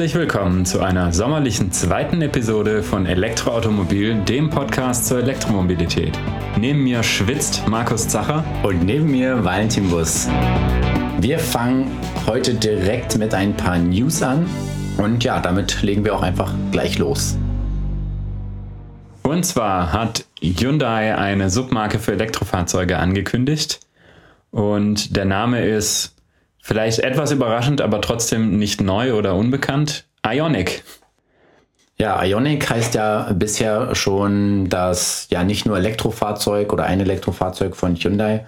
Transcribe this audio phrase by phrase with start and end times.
[0.00, 6.18] Herzlich willkommen zu einer sommerlichen zweiten Episode von Elektroautomobil, dem Podcast zur Elektromobilität.
[6.58, 10.26] Neben mir schwitzt Markus Zacher und neben mir Valentin Bus.
[11.18, 11.90] Wir fangen
[12.26, 14.46] heute direkt mit ein paar News an
[14.96, 17.36] und ja, damit legen wir auch einfach gleich los.
[19.22, 23.80] Und zwar hat Hyundai eine Submarke für Elektrofahrzeuge angekündigt
[24.50, 26.14] und der Name ist
[26.60, 30.04] Vielleicht etwas überraschend, aber trotzdem nicht neu oder unbekannt.
[30.26, 30.84] Ionic.
[31.98, 37.94] Ja, Ionic heißt ja bisher schon das ja nicht nur Elektrofahrzeug oder ein Elektrofahrzeug von
[37.96, 38.46] Hyundai,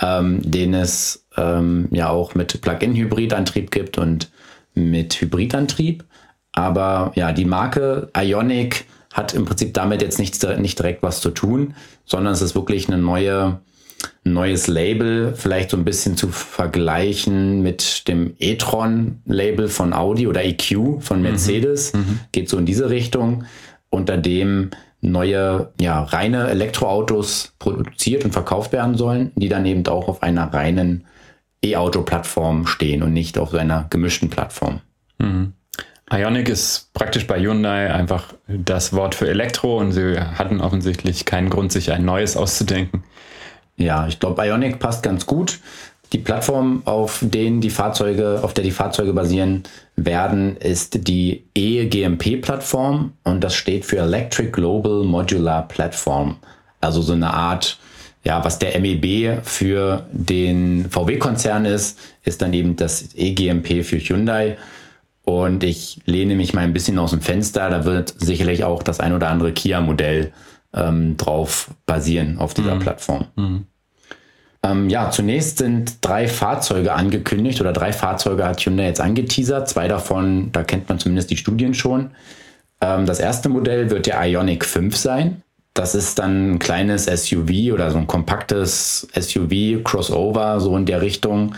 [0.00, 4.30] ähm, den es ähm, ja auch mit Plug-in-Hybridantrieb gibt und
[4.74, 6.04] mit Hybridantrieb.
[6.52, 11.30] Aber ja, die Marke Ionic hat im Prinzip damit jetzt nicht, nicht direkt was zu
[11.30, 11.74] tun,
[12.04, 13.60] sondern es ist wirklich eine neue
[14.24, 21.00] neues Label, vielleicht so ein bisschen zu vergleichen mit dem e-tron-Label von Audi oder EQ
[21.00, 21.22] von mhm.
[21.22, 21.94] Mercedes.
[21.94, 22.20] Mhm.
[22.32, 23.44] Geht so in diese Richtung,
[23.88, 30.08] unter dem neue, ja, reine Elektroautos produziert und verkauft werden sollen, die dann eben auch
[30.08, 31.06] auf einer reinen
[31.64, 34.80] E-Auto-Plattform stehen und nicht auf einer gemischten Plattform.
[35.18, 35.54] Mhm.
[36.12, 41.50] Ionic ist praktisch bei Hyundai einfach das Wort für Elektro und sie hatten offensichtlich keinen
[41.50, 43.04] Grund, sich ein neues auszudenken.
[43.80, 45.58] Ja, ich glaube, Ionic passt ganz gut.
[46.12, 49.62] Die Plattform, auf denen die Fahrzeuge, auf der die Fahrzeuge basieren
[49.96, 56.36] werden, ist die eGMP-Plattform und das steht für Electric Global Modular Platform.
[56.80, 57.78] Also so eine Art,
[58.24, 64.58] ja, was der MEB für den VW-Konzern ist, ist dann eben das eGMP für Hyundai.
[65.22, 67.70] Und ich lehne mich mal ein bisschen aus dem Fenster.
[67.70, 70.32] Da wird sicherlich auch das ein oder andere Kia-Modell
[70.74, 72.80] ähm, drauf basieren auf dieser mhm.
[72.80, 73.26] Plattform.
[73.36, 73.66] Mhm.
[74.62, 79.68] Ähm, ja, zunächst sind drei Fahrzeuge angekündigt oder drei Fahrzeuge hat Hyundai jetzt angeteasert.
[79.68, 82.10] Zwei davon, da kennt man zumindest die Studien schon.
[82.80, 85.42] Ähm, das erste Modell wird der Ionic 5 sein.
[85.72, 91.00] Das ist dann ein kleines SUV oder so ein kompaktes SUV, Crossover, so in der
[91.00, 91.54] Richtung,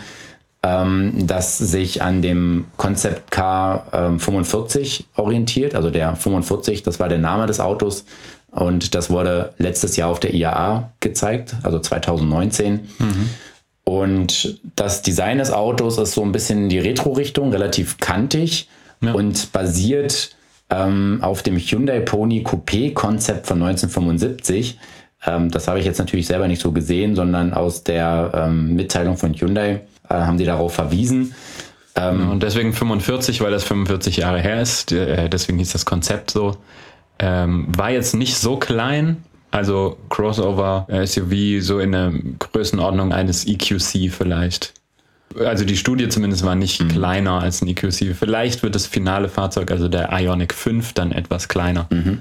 [0.61, 5.75] ähm, das sich an dem Concept Car ähm, 45 orientiert.
[5.75, 8.05] Also der 45, das war der Name des Autos,
[8.53, 12.87] und das wurde letztes Jahr auf der IAA gezeigt, also 2019.
[12.99, 13.29] Mhm.
[13.83, 18.69] Und das Design des Autos ist so ein bisschen in die Retro-Richtung, relativ kantig
[19.01, 19.11] ja.
[19.11, 20.35] und basiert
[20.69, 24.77] ähm, auf dem Hyundai Pony Coupé-Konzept von 1975.
[25.25, 29.17] Ähm, das habe ich jetzt natürlich selber nicht so gesehen, sondern aus der ähm, Mitteilung
[29.17, 31.33] von Hyundai äh, haben sie darauf verwiesen.
[31.95, 34.91] Ähm, und deswegen 45, weil das 45 Jahre her ist.
[34.91, 36.57] Äh, deswegen hieß das Konzept so.
[37.25, 44.11] Ähm, war jetzt nicht so klein, also Crossover SUV so in der Größenordnung eines EQC
[44.11, 44.73] vielleicht.
[45.39, 46.89] Also die Studie zumindest war nicht mhm.
[46.89, 48.13] kleiner als ein EQC.
[48.13, 51.87] Vielleicht wird das finale Fahrzeug, also der Ionic 5, dann etwas kleiner.
[51.91, 52.19] Mhm.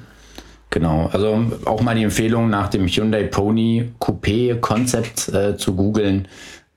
[0.71, 6.29] Genau, also auch mal die Empfehlung nach dem Hyundai Pony Coupé Konzept äh, zu googeln.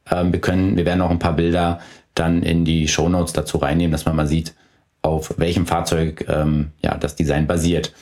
[0.09, 1.79] Ähm, wir können, wir werden auch ein paar Bilder
[2.15, 4.55] dann in die Show Notes dazu reinnehmen, dass man mal sieht,
[5.03, 7.93] auf welchem Fahrzeug ähm, ja, das Design basiert.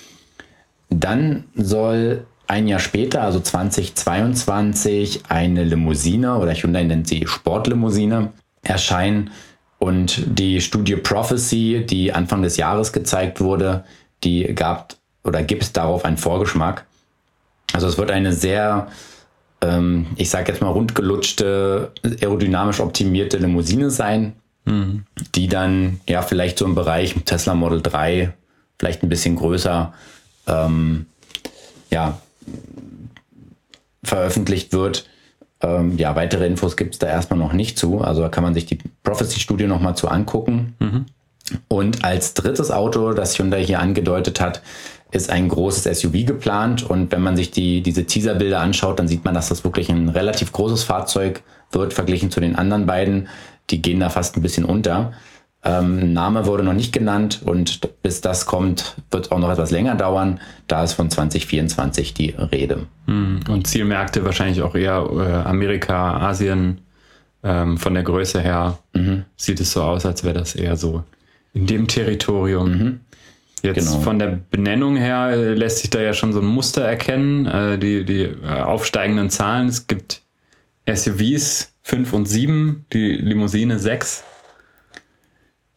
[0.99, 8.31] Dann soll ein Jahr später, also 2022, eine Limousine oder Hyundai nennt sie Sportlimousine
[8.61, 9.31] erscheinen.
[9.79, 13.83] Und die Studie Prophecy, die Anfang des Jahres gezeigt wurde,
[14.23, 16.85] die gab oder gibt darauf einen Vorgeschmack.
[17.73, 18.87] Also es wird eine sehr,
[19.61, 24.33] ähm, ich sage jetzt mal rundgelutschte, aerodynamisch optimierte Limousine sein,
[24.65, 25.05] mhm.
[25.35, 28.33] die dann ja vielleicht so im Bereich Tesla Model 3
[28.77, 29.93] vielleicht ein bisschen größer
[30.47, 31.05] ähm,
[31.89, 32.17] ja,
[34.03, 35.07] veröffentlicht wird.
[35.61, 38.01] Ähm, ja, weitere Infos gibt es da erstmal noch nicht zu.
[38.01, 40.75] Also da kann man sich die Prophecy-Studie nochmal zu angucken.
[40.79, 41.05] Mhm.
[41.67, 44.62] Und als drittes Auto, das Hyundai hier angedeutet hat,
[45.12, 46.83] ist ein großes SUV geplant.
[46.83, 50.09] Und wenn man sich die, diese Teaserbilder anschaut, dann sieht man, dass das wirklich ein
[50.09, 53.27] relativ großes Fahrzeug wird, verglichen zu den anderen beiden.
[53.69, 55.13] Die gehen da fast ein bisschen unter.
[55.65, 59.95] Ähm, Name wurde noch nicht genannt und bis das kommt, wird auch noch etwas länger
[59.95, 60.42] dauern.
[60.68, 62.88] Da ist von 2024 die Rede.
[63.07, 66.80] Hm, und Zielmärkte wahrscheinlich auch eher äh, Amerika, Asien.
[67.45, 69.25] Ähm, von der Größe her mhm.
[69.36, 71.04] sieht es so aus, als wäre das eher so
[71.54, 72.71] in dem Territorium.
[72.71, 73.00] Mhm.
[73.62, 74.00] Jetzt genau.
[74.00, 77.45] von der Benennung her äh, lässt sich da ja schon so ein Muster erkennen.
[77.45, 79.68] Äh, die, die äh, aufsteigenden Zahlen.
[79.68, 80.21] Es gibt
[80.94, 84.24] SUVs 5 und 7, die Limousine 6.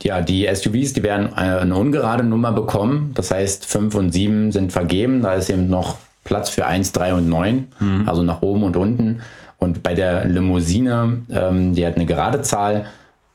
[0.02, 3.12] Ja, die SUVs, die werden eine ungerade Nummer bekommen.
[3.14, 5.22] Das heißt, 5 und 7 sind vergeben.
[5.22, 8.08] Da ist eben noch Platz für 1, 3 und 9, mhm.
[8.08, 9.22] also nach oben und unten.
[9.58, 12.86] Und bei der Limousine, ähm, die hat eine gerade Zahl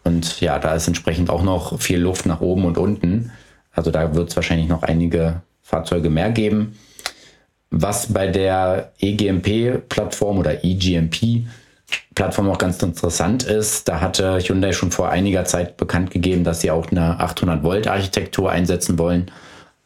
[0.03, 3.31] Und ja, da ist entsprechend auch noch viel Luft nach oben und unten.
[3.71, 6.77] Also da wird es wahrscheinlich noch einige Fahrzeuge mehr geben.
[7.69, 10.63] Was bei der eGMP-Plattform oder
[11.91, 16.61] eGMP-Plattform auch ganz interessant ist, da hatte Hyundai schon vor einiger Zeit bekannt gegeben, dass
[16.61, 19.31] sie auch eine 800-Volt-Architektur einsetzen wollen,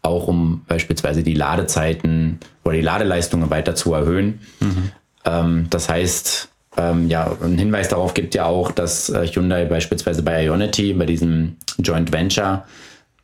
[0.01, 4.41] auch um beispielsweise die Ladezeiten oder die Ladeleistungen weiter zu erhöhen.
[4.59, 4.91] Mhm.
[5.25, 10.21] Ähm, das heißt, ähm, ja, ein Hinweis darauf gibt ja auch, dass äh, Hyundai beispielsweise
[10.23, 12.65] bei Ionity, bei diesem Joint Venture,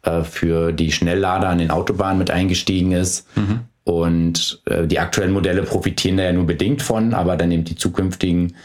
[0.03, 3.27] äh, für die Schnelllader an den Autobahnen mit eingestiegen ist.
[3.35, 3.61] Mhm.
[3.83, 7.75] Und äh, die aktuellen Modelle profitieren da ja nur bedingt von, aber dann eben die
[7.75, 8.55] zukünftigen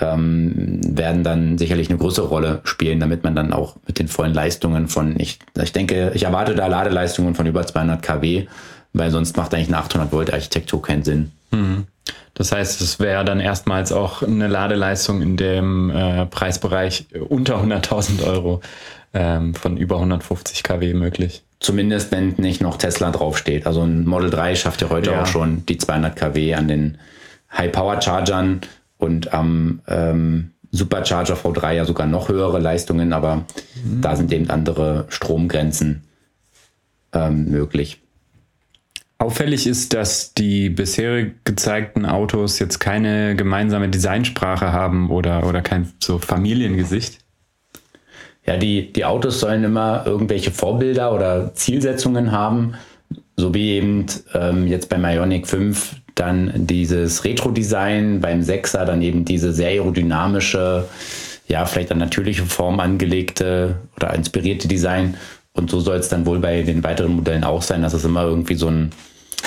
[0.00, 4.34] ähm, werden dann sicherlich eine größere Rolle spielen, damit man dann auch mit den vollen
[4.34, 8.46] Leistungen von, ich, ich denke, ich erwarte da Ladeleistungen von über 200 kW,
[8.92, 11.32] weil sonst macht eigentlich eine 800 Volt Architektur keinen Sinn.
[11.50, 11.86] Mhm.
[12.34, 18.24] Das heißt, es wäre dann erstmals auch eine Ladeleistung in dem äh, Preisbereich unter 100.000
[18.24, 18.60] Euro
[19.12, 21.42] ähm, von über 150 kW möglich.
[21.60, 23.66] Zumindest, wenn nicht noch Tesla draufsteht.
[23.66, 25.22] Also ein Model 3 schafft ja heute ja.
[25.22, 26.98] auch schon die 200 kW an den
[27.52, 28.60] High-Power-Chargern
[28.98, 34.00] und am ähm, Supercharger V3 ja sogar noch höhere Leistungen, aber mhm.
[34.02, 36.04] da sind eben andere Stromgrenzen
[37.12, 38.00] ähm, möglich.
[39.20, 45.92] Auffällig ist, dass die bisher gezeigten Autos jetzt keine gemeinsame Designsprache haben oder, oder kein
[45.98, 47.18] so Familiengesicht.
[48.48, 52.72] Ja, die, die Autos sollen immer irgendwelche Vorbilder oder Zielsetzungen haben,
[53.36, 59.26] so wie eben ähm, jetzt beim Ionic 5 dann dieses Retro-Design, beim 6er dann eben
[59.26, 60.86] diese sehr aerodynamische,
[61.46, 65.18] ja, vielleicht an natürliche Form angelegte oder inspirierte Design.
[65.52, 68.22] Und so soll es dann wohl bei den weiteren Modellen auch sein, dass es immer
[68.22, 68.92] irgendwie so ein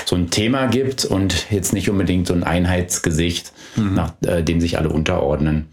[0.06, 3.94] so ein Thema gibt und jetzt nicht unbedingt so ein Einheitsgesicht, mhm.
[3.94, 5.66] nach äh, dem sich alle unterordnen.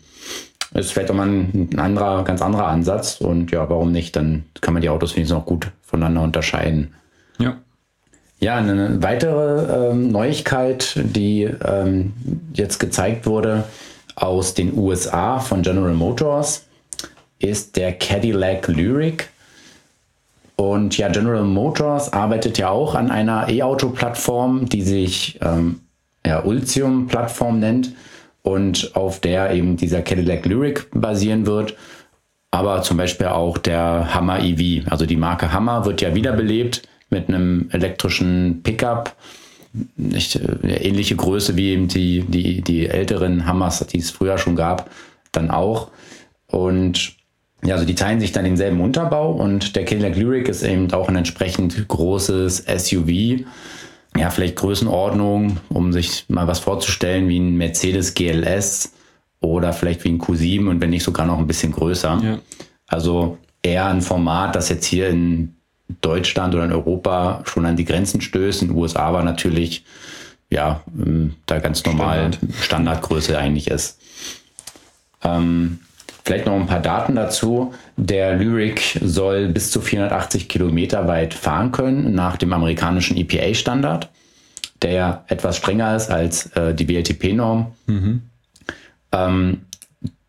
[0.74, 4.16] Ist vielleicht auch mal ein, ein, anderer, ganz anderer Ansatz und ja, warum nicht?
[4.16, 6.94] Dann kann man die Autos wenigstens noch gut voneinander unterscheiden.
[7.40, 7.58] Ja.
[8.40, 12.14] Ja, eine weitere ähm, Neuigkeit, die ähm,
[12.54, 13.66] jetzt gezeigt wurde
[14.16, 16.66] aus den USA von General Motors,
[17.40, 19.30] ist der Cadillac Lyric.
[20.56, 25.82] Und ja, General Motors arbeitet ja auch an einer E-Auto-Plattform, die sich ähm,
[26.26, 27.94] ja, Ultium-Plattform nennt
[28.44, 31.76] und auf der eben dieser Cadillac Lyric basieren wird.
[32.52, 34.88] Aber zum Beispiel auch der Hammer EV.
[34.90, 39.16] Also die Marke Hammer wird ja wiederbelebt mit einem elektrischen Pickup.
[39.96, 44.56] Nicht, äh, ähnliche Größe wie eben die, die, die älteren Hammers, die es früher schon
[44.56, 44.90] gab,
[45.32, 45.92] dann auch.
[46.48, 47.16] Und
[47.64, 51.10] ja, also die teilen sich dann denselben Unterbau und der Cadillac Lyric ist eben auch
[51.10, 53.46] ein entsprechend großes SUV.
[54.18, 58.94] Ja, vielleicht Größenordnung, um sich mal was vorzustellen, wie ein Mercedes GLS
[59.40, 62.20] oder vielleicht wie ein Q7 und wenn nicht sogar noch ein bisschen größer.
[62.24, 62.40] Ja.
[62.88, 65.56] Also eher ein Format, das jetzt hier in
[66.02, 68.62] Deutschland oder in Europa schon an die Grenzen stößt.
[68.62, 69.86] In den USA war natürlich
[70.50, 72.64] ja ähm, da ganz normal Standard.
[72.64, 74.00] Standardgröße eigentlich ist.
[75.24, 75.80] Ähm,
[76.30, 77.74] Vielleicht noch ein paar Daten dazu.
[77.98, 84.10] Der Lyric soll bis zu 480 Kilometer weit fahren können nach dem amerikanischen EPA-Standard,
[84.84, 87.72] der ja etwas strenger ist als äh, die WLTP-Norm.
[87.88, 88.22] Mhm.
[89.12, 89.62] Ähm,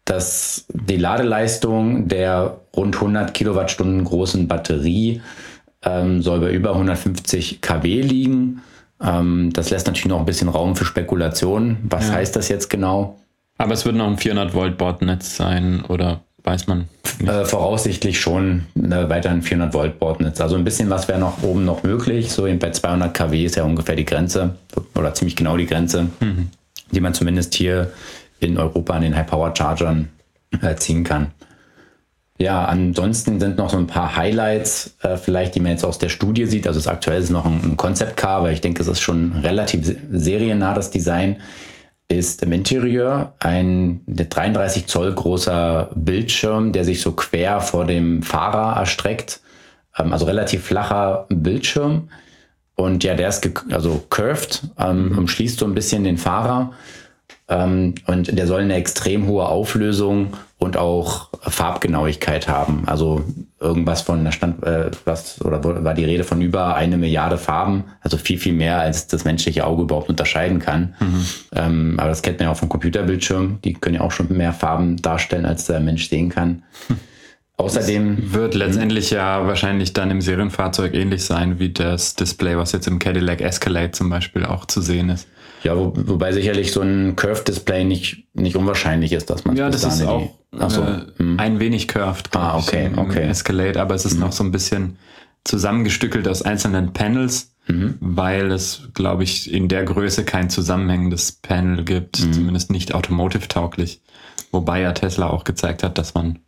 [0.06, 5.20] das, die Ladeleistung der rund 100 Kilowattstunden großen Batterie
[5.84, 8.62] ähm, soll bei über 150 kW liegen.
[9.02, 11.76] Ähm, das lässt natürlich noch ein bisschen Raum für Spekulationen.
[11.82, 12.14] Was ja.
[12.14, 13.19] heißt das jetzt genau?
[13.60, 16.88] Aber es wird noch ein 400 Volt Bordnetz sein oder weiß man?
[17.26, 20.40] Äh, voraussichtlich schon äh, weiter ein 400 Volt Bordnetz.
[20.40, 22.32] Also ein bisschen was wäre noch oben noch möglich.
[22.32, 24.54] So bei 200 kW ist ja ungefähr die Grenze
[24.94, 26.48] oder ziemlich genau die Grenze, mhm.
[26.90, 27.92] die man zumindest hier
[28.38, 30.08] in Europa an den High Power Chargern
[30.62, 31.26] äh, ziehen kann.
[32.38, 36.08] Ja, ansonsten sind noch so ein paar Highlights, äh, vielleicht, die man jetzt aus der
[36.08, 36.66] Studie sieht.
[36.66, 39.32] Also das aktuell ist noch ein, ein Concept Car, weil ich denke, es ist schon
[39.42, 41.36] relativ seriennah, das Design
[42.10, 48.76] ist im Interieur ein 33 Zoll großer Bildschirm, der sich so quer vor dem Fahrer
[48.78, 49.40] erstreckt.
[49.96, 52.08] Ähm, also relativ flacher Bildschirm.
[52.74, 56.72] Und ja, der ist also curved, ähm, umschließt so ein bisschen den Fahrer.
[57.48, 62.82] Ähm, und der soll eine extrem hohe Auflösung und auch Farbgenauigkeit haben.
[62.86, 63.24] Also
[63.58, 67.84] irgendwas von der Stand, äh, was, oder war die Rede von über eine Milliarde Farben,
[68.02, 70.94] also viel, viel mehr, als das menschliche Auge überhaupt unterscheiden kann.
[71.00, 71.26] Mhm.
[71.56, 73.58] Ähm, aber das kennt man ja auch vom Computerbildschirm.
[73.64, 76.62] Die können ja auch schon mehr Farben darstellen, als der Mensch sehen kann.
[77.56, 82.86] Außerdem wird letztendlich ja wahrscheinlich dann im Serienfahrzeug ähnlich sein wie das Display, was jetzt
[82.86, 85.26] im Cadillac Escalade zum Beispiel auch zu sehen ist.
[85.62, 89.84] Ja, wo, wobei sicherlich so ein Curved-Display nicht, nicht unwahrscheinlich ist, dass man Ja, das
[89.84, 90.30] ist auch
[90.68, 91.38] so, äh, hm.
[91.38, 92.34] ein wenig curved.
[92.34, 93.28] Ah, okay, ich, okay.
[93.28, 94.20] Escalade, aber es ist mhm.
[94.20, 94.96] noch so ein bisschen
[95.44, 97.96] zusammengestückelt aus einzelnen Panels, mhm.
[98.00, 102.32] weil es, glaube ich, in der Größe kein zusammenhängendes Panel gibt, mhm.
[102.32, 104.00] zumindest nicht automotive-tauglich.
[104.50, 106.40] Wobei ja Tesla auch gezeigt hat, dass man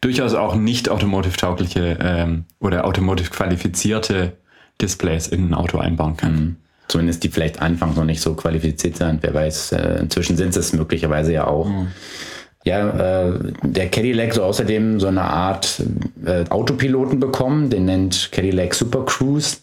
[0.00, 4.36] durchaus auch nicht automotive-taugliche ähm, oder automotive-qualifizierte
[4.80, 6.56] Displays in ein Auto einbauen kann.
[6.88, 9.22] Zumindest die vielleicht anfangs noch nicht so qualifiziert sind.
[9.22, 11.68] Wer weiß, äh, inzwischen sind es möglicherweise ja auch.
[11.68, 11.88] Mhm.
[12.64, 15.82] Ja, äh, der Cadillac soll außerdem so eine Art
[16.24, 19.58] äh, Autopiloten bekommen, den nennt Cadillac Super Cruise.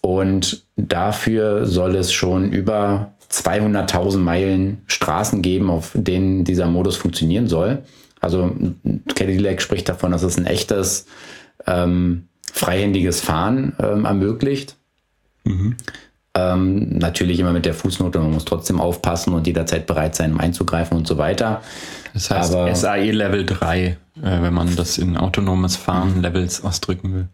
[0.00, 7.48] Und dafür soll es schon über 200.000 Meilen Straßen geben, auf denen dieser Modus funktionieren
[7.48, 7.82] soll.
[8.20, 8.54] Also
[9.14, 11.06] Cadillac spricht davon, dass es ein echtes
[11.66, 14.76] ähm, freihändiges Fahren ähm, ermöglicht.
[15.44, 15.76] Mhm.
[16.34, 20.40] Ähm, natürlich immer mit der Fußnote, man muss trotzdem aufpassen und jederzeit bereit sein, um
[20.40, 21.60] einzugreifen und so weiter.
[22.14, 26.22] Das heißt Aber, SAE Level 3, äh, wenn man das in autonomes Fahren.
[26.22, 27.28] Levels ausdrücken will.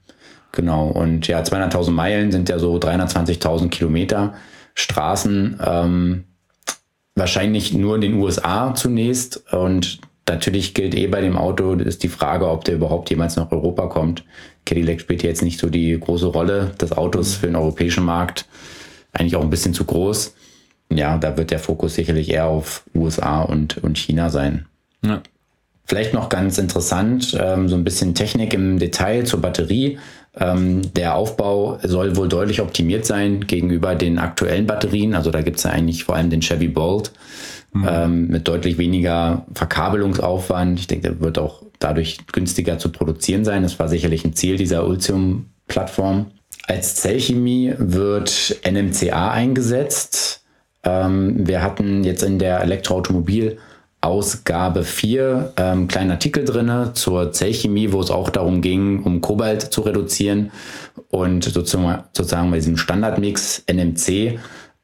[0.51, 4.35] Genau, und ja, 200.000 Meilen sind ja so 320.000 Kilometer
[4.75, 5.61] Straßen.
[5.65, 6.25] Ähm,
[7.15, 12.09] wahrscheinlich nur in den USA zunächst und Natürlich gilt eh bei dem Auto, ist die
[12.09, 14.25] Frage, ob der überhaupt jemals nach Europa kommt.
[14.67, 18.47] Cadillac spielt jetzt nicht so die große Rolle des Autos für den europäischen Markt.
[19.19, 20.35] Eigentlich auch ein bisschen zu groß.
[20.91, 24.67] Ja, da wird der Fokus sicherlich eher auf USA und, und China sein.
[25.05, 25.21] Ja.
[25.85, 29.99] Vielleicht noch ganz interessant, ähm, so ein bisschen Technik im Detail zur Batterie.
[30.39, 35.15] Ähm, der Aufbau soll wohl deutlich optimiert sein gegenüber den aktuellen Batterien.
[35.15, 37.13] Also da gibt es ja eigentlich vor allem den Chevy Bolt
[37.73, 37.89] mhm.
[37.91, 40.79] ähm, mit deutlich weniger Verkabelungsaufwand.
[40.79, 43.63] Ich denke, der wird auch dadurch günstiger zu produzieren sein.
[43.63, 46.27] Das war sicherlich ein Ziel dieser Ultium-Plattform.
[46.67, 50.45] Als Zellchemie wird NMCA eingesetzt.
[50.85, 53.59] Ähm, wir hatten jetzt in der Elektroautomobil
[54.01, 59.63] Ausgabe 4 ähm, kleinen Artikel drinne zur Zellchemie, wo es auch darum ging, um Kobalt
[59.63, 60.53] zu reduzieren
[61.09, 64.39] und sozusagen, sozusagen bei diesem Standardmix NMC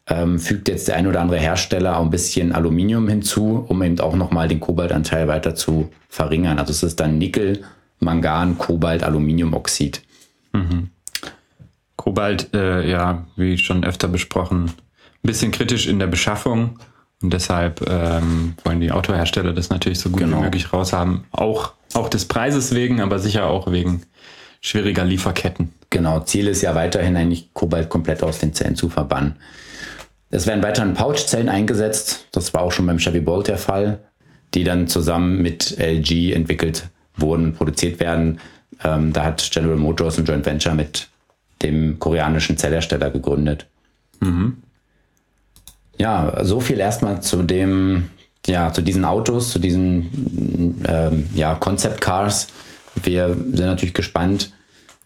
[0.09, 4.01] ähm, fügt jetzt der ein oder andere Hersteller auch ein bisschen Aluminium hinzu, um eben
[4.01, 6.59] auch nochmal den Kobaltanteil weiter zu verringern.
[6.59, 7.63] Also es ist dann Nickel,
[8.01, 10.03] Mangan, Kobalt, Aluminiumoxid.
[10.53, 10.91] Mhm.
[12.05, 14.73] Kobalt, äh, ja, wie schon öfter besprochen, ein
[15.23, 16.79] bisschen kritisch in der Beschaffung
[17.23, 20.37] und deshalb ähm, wollen die Autohersteller das natürlich so gut genau.
[20.37, 21.25] wie möglich raushaben.
[21.31, 24.03] Auch, auch des Preises wegen, aber sicher auch wegen
[24.61, 25.73] schwieriger Lieferketten.
[25.89, 29.37] Genau, Ziel ist ja weiterhin eigentlich Kobalt komplett aus den Zellen zu verbannen.
[30.31, 32.27] Es werden weiterhin Pouchzellen eingesetzt.
[32.33, 34.01] Das war auch schon beim Chevy Bolt der Fall,
[34.53, 38.41] die dann zusammen mit LG entwickelt wurden, produziert werden.
[38.85, 41.09] Ähm, da hat General Motors ein Joint Venture mit
[41.65, 43.67] dem koreanischen Zellhersteller gegründet.
[44.21, 44.59] Mhm.
[45.99, 48.11] Ja, so viel erstmal zu dem,
[48.47, 52.49] ja, zu diesen Autos, zu diesen ähm, ja, Concept Cars.
[53.03, 54.53] Wir sind natürlich gespannt,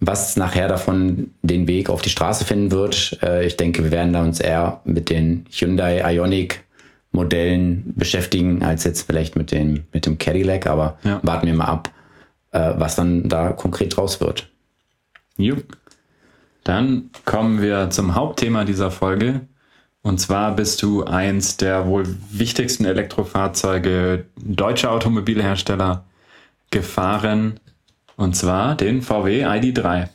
[0.00, 3.18] was nachher davon den Weg auf die Straße finden wird.
[3.22, 6.64] Äh, ich denke, wir werden da uns eher mit den Hyundai Ionic
[7.10, 11.20] Modellen beschäftigen, als jetzt vielleicht mit, den, mit dem Cadillac, aber ja.
[11.22, 11.90] warten wir mal ab,
[12.52, 14.48] äh, was dann da konkret raus wird.
[15.36, 15.76] Jupp.
[16.68, 19.40] Dann kommen wir zum Hauptthema dieser Folge.
[20.02, 26.04] Und zwar bist du eins der wohl wichtigsten Elektrofahrzeuge deutscher Automobilhersteller
[26.70, 27.58] gefahren
[28.16, 30.10] und zwar den VW ID3.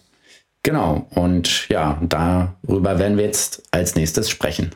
[0.62, 4.75] Genau, und ja, darüber werden wir jetzt als nächstes sprechen.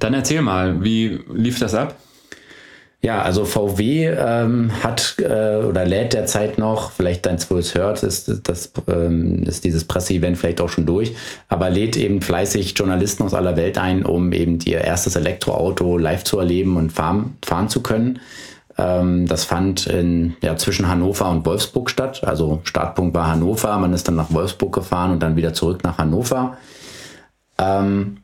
[0.00, 1.94] Dann erzähl mal, wie lief das ab?
[3.00, 8.02] Ja, also VW ähm, hat äh, oder lädt derzeit noch, vielleicht dein wo es hört,
[8.02, 11.14] ist, das, ähm, ist dieses Presseevent vielleicht auch schon durch,
[11.48, 16.24] aber lädt eben fleißig Journalisten aus aller Welt ein, um eben ihr erstes Elektroauto live
[16.24, 18.18] zu erleben und fahren, fahren zu können.
[18.76, 22.24] Ähm, das fand in, ja, zwischen Hannover und Wolfsburg statt.
[22.24, 25.98] Also Startpunkt war Hannover, man ist dann nach Wolfsburg gefahren und dann wieder zurück nach
[25.98, 26.56] Hannover,
[27.58, 28.18] ähm,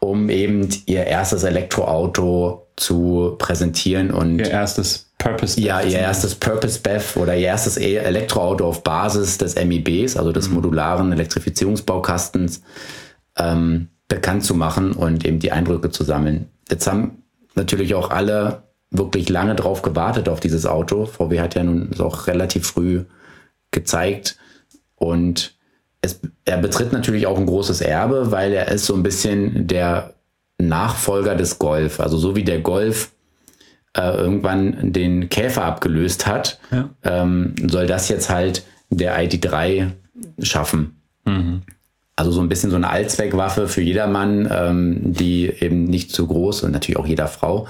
[0.00, 6.80] um eben ihr erstes Elektroauto zu präsentieren und ihr erstes Purpose Ja, ihr erstes Purpose
[6.80, 10.54] BEV oder ihr erstes e- Elektroauto auf Basis des MIBs, also des mhm.
[10.54, 12.62] modularen Elektrifizierungsbaukastens,
[13.36, 16.48] ähm, bekannt zu machen und eben die Eindrücke zu sammeln.
[16.70, 21.04] Jetzt haben natürlich auch alle wirklich lange drauf gewartet auf dieses Auto.
[21.04, 23.04] VW hat ja nun auch relativ früh
[23.70, 24.38] gezeigt
[24.94, 25.58] und
[26.00, 30.14] es, er betritt natürlich auch ein großes Erbe, weil er ist so ein bisschen der
[30.58, 32.00] Nachfolger des Golf.
[32.00, 33.12] Also so wie der Golf
[33.96, 36.90] äh, irgendwann den Käfer abgelöst hat, ja.
[37.04, 39.92] ähm, soll das jetzt halt der ID3
[40.42, 41.00] schaffen.
[41.24, 41.62] Mhm.
[42.18, 46.64] Also so ein bisschen so eine Allzweckwaffe für jedermann, ähm, die eben nicht zu groß
[46.64, 47.68] und natürlich auch jeder Frau,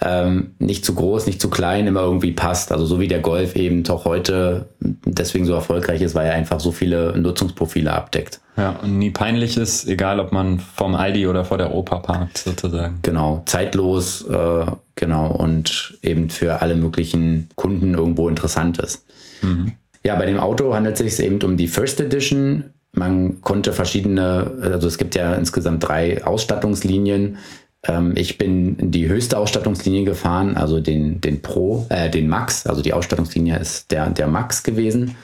[0.00, 2.70] ähm, nicht zu groß, nicht zu klein, immer irgendwie passt.
[2.70, 6.60] Also so wie der Golf eben doch heute deswegen so erfolgreich ist, weil er einfach
[6.60, 8.40] so viele Nutzungsprofile abdeckt.
[8.56, 12.38] Ja, und nie peinlich ist, egal ob man vom Aldi oder vor der Oper parkt,
[12.38, 13.00] sozusagen.
[13.02, 19.04] Genau, zeitlos, äh, genau, und eben für alle möglichen Kunden irgendwo interessant ist.
[19.42, 19.72] Mhm.
[20.04, 24.52] Ja, bei dem Auto handelt es sich eben um die First Edition man konnte verschiedene,
[24.62, 27.38] also es gibt ja insgesamt drei Ausstattungslinien.
[27.84, 32.66] Ähm, ich bin die höchste Ausstattungslinie gefahren, also den, den Pro, äh, den Max.
[32.66, 35.16] Also die Ausstattungslinie ist der, der Max gewesen.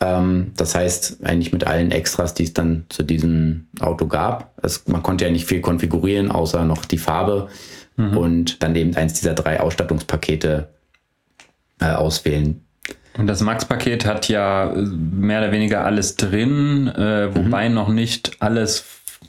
[0.00, 4.52] Ähm, das heißt, eigentlich mit allen Extras, die es dann zu diesem Auto gab.
[4.62, 7.48] Es, man konnte ja nicht viel konfigurieren, außer noch die Farbe
[7.96, 8.16] mhm.
[8.16, 10.68] und dann eben eins dieser drei Ausstattungspakete
[11.80, 12.65] äh, auswählen.
[13.18, 17.74] Und das Max-Paket hat ja mehr oder weniger alles drin, äh, wobei mhm.
[17.74, 18.84] noch nicht alles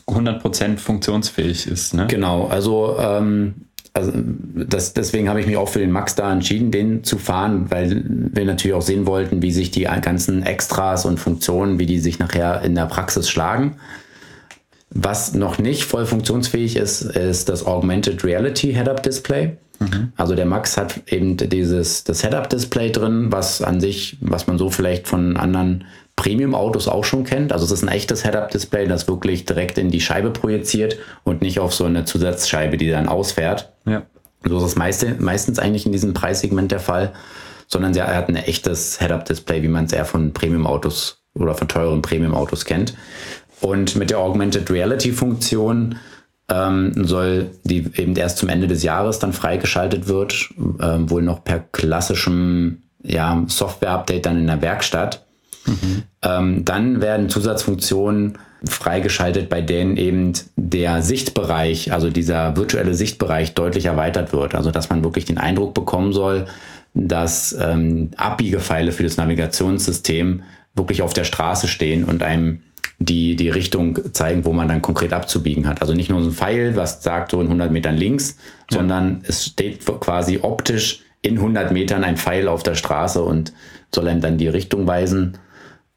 [0.08, 1.94] 100% funktionsfähig ist.
[1.94, 2.08] Ne?
[2.08, 3.56] Genau, also, ähm,
[3.94, 7.66] also das, deswegen habe ich mich auch für den Max da entschieden, den zu fahren,
[7.70, 12.00] weil wir natürlich auch sehen wollten, wie sich die ganzen Extras und Funktionen, wie die
[12.00, 13.78] sich nachher in der Praxis schlagen.
[14.90, 19.58] Was noch nicht voll funktionsfähig ist, ist das Augmented Reality Head-Up Display.
[19.80, 20.12] Mhm.
[20.16, 24.70] Also der Max hat eben dieses das Head-Up-Display drin, was an sich, was man so
[24.70, 27.54] vielleicht von anderen Premium-Autos auch schon kennt.
[27.54, 31.60] Also es ist ein echtes Head-Up-Display, das wirklich direkt in die Scheibe projiziert und nicht
[31.60, 33.72] auf so eine Zusatzscheibe, die dann ausfährt.
[33.86, 34.04] Ja.
[34.44, 37.14] So ist es meiste, meistens eigentlich in diesem Preissegment der Fall,
[37.68, 42.02] sondern er hat ein echtes Head-Up-Display, wie man es eher von Premium-Autos oder von teuren
[42.02, 42.96] Premium-Autos kennt.
[43.62, 45.98] Und mit der Augmented Reality-Funktion
[46.50, 50.50] ähm, soll die eben erst zum Ende des Jahres dann freigeschaltet wird,
[50.82, 55.26] ähm, wohl noch per klassischem ja, Software-Update dann in der Werkstatt.
[55.66, 56.04] Mhm.
[56.22, 63.86] Ähm, dann werden Zusatzfunktionen freigeschaltet, bei denen eben der Sichtbereich, also dieser virtuelle Sichtbereich deutlich
[63.86, 64.56] erweitert wird.
[64.56, 66.46] Also dass man wirklich den Eindruck bekommen soll,
[66.94, 72.62] dass ähm, Abbiegepfeile für das Navigationssystem wirklich auf der Straße stehen und einem
[73.00, 75.82] die die Richtung zeigen, wo man dann konkret abzubiegen hat.
[75.82, 78.38] Also nicht nur so ein Pfeil, was sagt so in 100 Metern links,
[78.72, 78.80] ja.
[78.80, 83.54] sondern es steht quasi optisch in 100 Metern ein Pfeil auf der Straße und
[83.94, 85.38] soll einem dann die Richtung weisen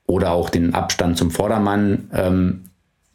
[0.07, 2.65] oder auch den Abstand zum Vordermann ähm,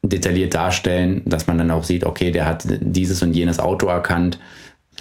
[0.01, 4.39] detailliert darstellen, dass man dann auch sieht, okay, der hat dieses und jenes Auto erkannt.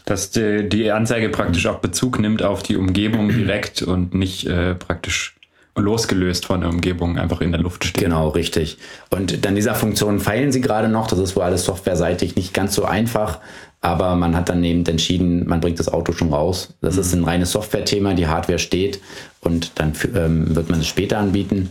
[0.05, 4.75] Dass die, die Anzeige praktisch auch Bezug nimmt auf die Umgebung direkt und nicht äh,
[4.75, 5.37] praktisch
[5.77, 8.05] losgelöst von der Umgebung einfach in der Luft steht.
[8.05, 8.79] Genau, richtig.
[9.11, 11.07] Und dann dieser Funktion feilen sie gerade noch.
[11.07, 13.41] Das ist wohl alles softwareseitig nicht ganz so einfach.
[13.81, 16.75] Aber man hat dann eben entschieden, man bringt das Auto schon raus.
[16.81, 17.01] Das mhm.
[17.01, 19.01] ist ein reines Software-Thema, die Hardware steht
[19.41, 21.69] und dann ähm, wird man es später anbieten.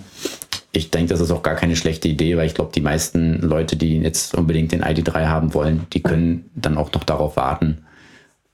[0.73, 3.77] Ich denke, das ist auch gar keine schlechte Idee, weil ich glaube, die meisten Leute,
[3.77, 7.85] die jetzt unbedingt den ID3 haben wollen, die können dann auch noch darauf warten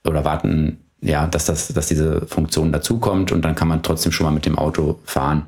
[0.05, 4.25] oder warten ja, dass, das, dass diese Funktion dazukommt und dann kann man trotzdem schon
[4.25, 5.45] mal mit dem Auto fahren.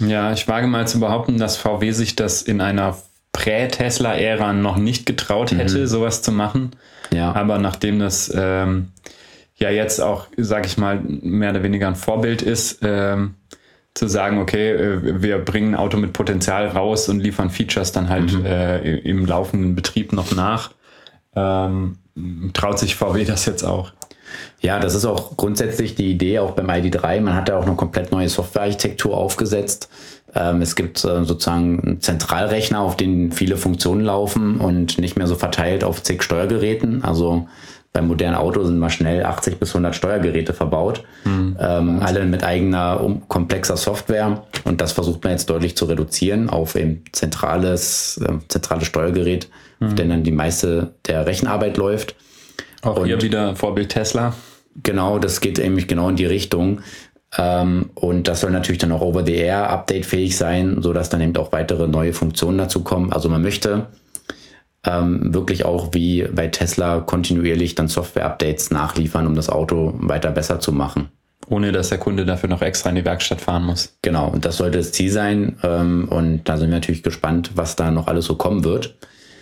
[0.00, 2.96] Ja, ich wage mal zu behaupten, dass VW sich das in einer
[3.32, 5.56] Prä-Tesla-Ära noch nicht getraut mhm.
[5.58, 5.86] hätte, mhm.
[5.86, 6.70] sowas zu machen.
[7.12, 7.32] Ja.
[7.32, 8.88] Aber nachdem das ähm,
[9.56, 13.34] ja jetzt auch, sag ich mal, mehr oder weniger ein Vorbild ist, ähm,
[13.94, 18.08] zu sagen, okay, äh, wir bringen ein Auto mit Potenzial raus und liefern Features dann
[18.08, 18.46] halt mhm.
[18.46, 20.72] äh, im laufenden Betrieb noch nach,
[21.36, 21.98] ähm,
[22.52, 23.92] traut sich VW das jetzt auch.
[24.60, 27.20] Ja, das ist auch grundsätzlich die Idee auch beim ID3.
[27.20, 29.88] Man hat ja auch eine komplett neue Softwarearchitektur aufgesetzt.
[30.34, 35.26] Ähm, es gibt äh, sozusagen einen Zentralrechner, auf den viele Funktionen laufen und nicht mehr
[35.26, 37.04] so verteilt auf zig Steuergeräten.
[37.04, 37.46] Also
[37.94, 41.56] beim modernen Auto sind mal schnell 80 bis 100 Steuergeräte verbaut, mhm.
[41.60, 44.42] ähm, alle mit eigener um, komplexer Software.
[44.64, 49.86] Und das versucht man jetzt deutlich zu reduzieren auf ein zentrales, äh, zentrales Steuergerät, mhm.
[49.86, 52.16] auf dem dann die meiste der Rechenarbeit läuft.
[52.84, 54.34] Auch und hier wieder Vorbild Tesla.
[54.82, 56.80] Genau, das geht nämlich genau in die Richtung.
[57.36, 61.88] Ähm, und das soll natürlich dann auch over-the-air update-fähig sein, sodass dann eben auch weitere
[61.88, 63.12] neue Funktionen dazu kommen.
[63.12, 63.86] Also man möchte
[64.84, 70.60] ähm, wirklich auch wie bei Tesla kontinuierlich dann Software-Updates nachliefern, um das Auto weiter besser
[70.60, 71.08] zu machen.
[71.48, 73.96] Ohne dass der Kunde dafür noch extra in die Werkstatt fahren muss.
[74.02, 75.58] Genau, und das sollte das Ziel sein.
[75.62, 78.94] Ähm, und da sind wir natürlich gespannt, was da noch alles so kommen wird.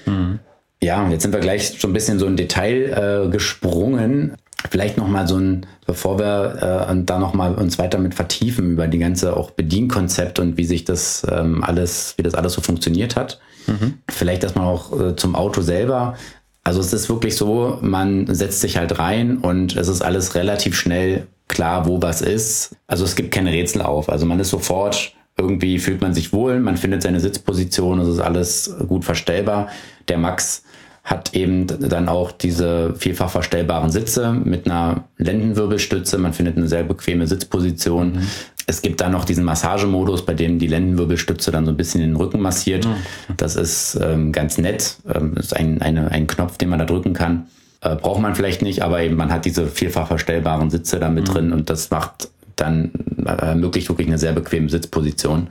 [0.07, 0.41] Mhm.
[0.83, 4.35] Ja, jetzt sind wir gleich so ein bisschen so ein Detail äh, gesprungen.
[4.69, 8.73] Vielleicht noch mal so ein, bevor wir äh, da noch mal uns weiter mit vertiefen
[8.73, 12.61] über die ganze auch Bedienkonzept und wie sich das ähm, alles, wie das alles so
[12.61, 13.41] funktioniert hat.
[13.69, 13.99] Mhm.
[14.11, 16.17] Vielleicht erstmal auch äh, zum Auto selber.
[16.65, 20.75] Also es ist wirklich so, man setzt sich halt rein und es ist alles relativ
[20.75, 22.75] schnell klar, wo was ist.
[22.89, 24.09] Also es gibt keine Rätsel auf.
[24.09, 28.21] Also man ist sofort, irgendwie fühlt man sich wohl, man findet seine Sitzposition, es ist
[28.21, 29.69] alles gut verstellbar.
[30.09, 30.65] Der Max
[31.05, 36.17] hat eben dann auch diese vielfach verstellbaren Sitze mit einer Lendenwirbelstütze.
[36.17, 38.13] Man findet eine sehr bequeme Sitzposition.
[38.13, 38.29] Mhm.
[38.69, 42.15] Es gibt dann noch diesen Massagemodus, bei dem die Lendenwirbelstütze dann so ein bisschen den
[42.15, 42.87] Rücken massiert.
[42.87, 42.95] Mhm.
[43.37, 44.97] Das ist ähm, ganz nett.
[45.13, 47.47] Ähm, das ist ein, eine, ein Knopf, den man da drücken kann.
[47.81, 51.27] Äh, braucht man vielleicht nicht, aber eben man hat diese vielfach verstellbaren Sitze da mit
[51.27, 51.33] mhm.
[51.33, 52.93] drin und das macht dann
[53.27, 55.49] äh, ermöglicht wirklich eine sehr bequeme Sitzposition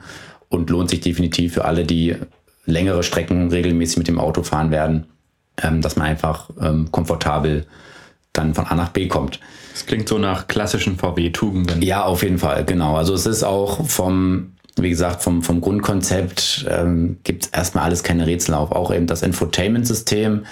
[0.48, 2.16] und lohnt sich definitiv für alle, die
[2.64, 5.08] längere Strecken regelmäßig mit dem Auto fahren werden
[5.70, 7.66] dass man einfach ähm, komfortabel
[8.32, 9.40] dann von A nach B kommt.
[9.72, 11.82] Das klingt so nach klassischen VW-Tugenden.
[11.82, 12.96] Ja, auf jeden Fall, genau.
[12.96, 18.02] Also es ist auch vom, wie gesagt, vom, vom Grundkonzept ähm, gibt es erstmal alles
[18.02, 18.72] keine Rätsel auf.
[18.72, 20.44] Auch eben das Infotainment-System.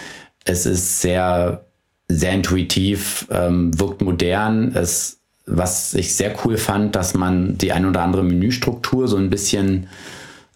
[0.44, 1.64] Es ist sehr,
[2.08, 4.74] sehr intuitiv, ähm, wirkt modern.
[4.74, 9.30] Es, was ich sehr cool fand, dass man die ein oder andere Menüstruktur so ein
[9.30, 9.88] bisschen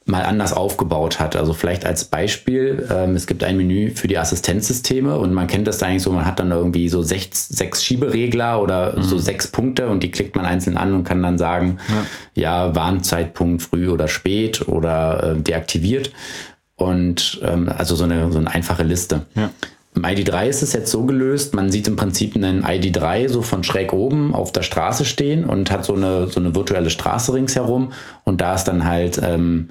[0.07, 1.35] mal anders aufgebaut hat.
[1.35, 5.67] Also vielleicht als Beispiel, ähm, es gibt ein Menü für die Assistenzsysteme und man kennt
[5.67, 9.03] das eigentlich so, man hat dann irgendwie so sechs, sechs Schieberegler oder mhm.
[9.03, 11.79] so sechs Punkte und die klickt man einzeln an und kann dann sagen,
[12.35, 16.12] ja, ja Warnzeitpunkt früh oder spät oder äh, deaktiviert.
[16.77, 19.23] Und ähm, also so eine, so eine einfache Liste.
[19.35, 19.51] Ja.
[19.94, 23.62] Im ID3 ist es jetzt so gelöst, man sieht im Prinzip einen ID3 so von
[23.62, 27.92] schräg oben auf der Straße stehen und hat so eine, so eine virtuelle Straße ringsherum
[28.24, 29.68] und da ist dann halt ähm,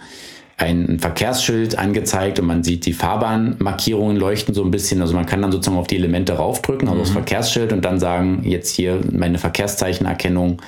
[0.58, 5.02] ein Verkehrsschild angezeigt und man sieht die Fahrbahnmarkierungen leuchten so ein bisschen.
[5.02, 7.04] Also man kann dann sozusagen auf die Elemente raufdrücken, also mhm.
[7.04, 10.62] das Verkehrsschild und dann sagen, jetzt hier meine Verkehrszeichenerkennung,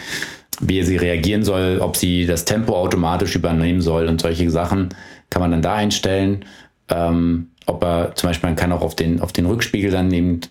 [0.60, 4.90] wie sie reagieren soll, ob sie das Tempo automatisch übernehmen soll und solche Sachen
[5.30, 6.44] kann man dann da einstellen.
[6.90, 10.42] Ähm, ob er zum Beispiel, man kann auch auf den, auf den Rückspiegel dann eben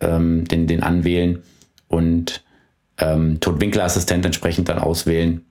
[0.00, 1.42] ähm, den, den anwählen
[1.88, 2.44] und
[2.98, 5.44] ähm, Totwinkelassistent entsprechend dann auswählen.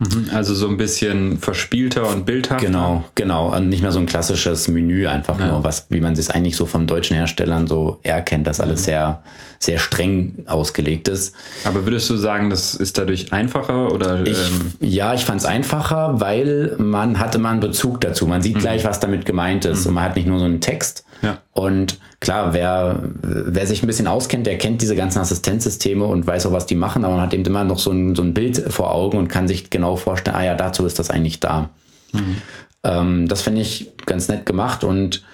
[0.00, 0.30] Mhm.
[0.32, 2.66] Also so ein bisschen verspielter und bildhafter.
[2.66, 3.54] Genau, genau.
[3.54, 5.48] Und nicht mehr so ein klassisches Menü einfach ja.
[5.48, 8.84] nur, was, wie man es eigentlich so von deutschen Herstellern so erkennt, dass alles mhm.
[8.84, 9.22] sehr,
[9.58, 11.34] sehr streng ausgelegt ist.
[11.64, 14.26] Aber würdest du sagen, das ist dadurch einfacher oder?
[14.26, 18.26] Ich, ähm ja, ich fand es einfacher, weil man hatte mal einen Bezug dazu.
[18.26, 18.60] Man sieht mhm.
[18.60, 19.82] gleich, was damit gemeint ist.
[19.82, 19.88] Mhm.
[19.88, 21.04] Und man hat nicht nur so einen Text.
[21.20, 21.38] Ja.
[21.52, 26.46] Und klar, wer, wer sich ein bisschen auskennt, der kennt diese ganzen Assistenzsysteme und weiß
[26.46, 28.58] auch, was die machen, aber man hat eben immer noch so ein, so ein Bild
[28.72, 31.70] vor Augen und kann sich genau vorstellen, ah ja, dazu ist das eigentlich da.
[32.12, 32.36] Mhm.
[32.84, 35.24] Ähm, das finde ich ganz nett gemacht und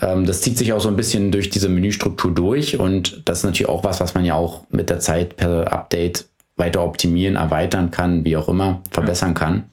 [0.00, 3.44] ähm, das zieht sich auch so ein bisschen durch diese Menüstruktur durch und das ist
[3.44, 7.90] natürlich auch was, was man ja auch mit der Zeit per Update weiter optimieren, erweitern
[7.90, 9.64] kann, wie auch immer, verbessern kann.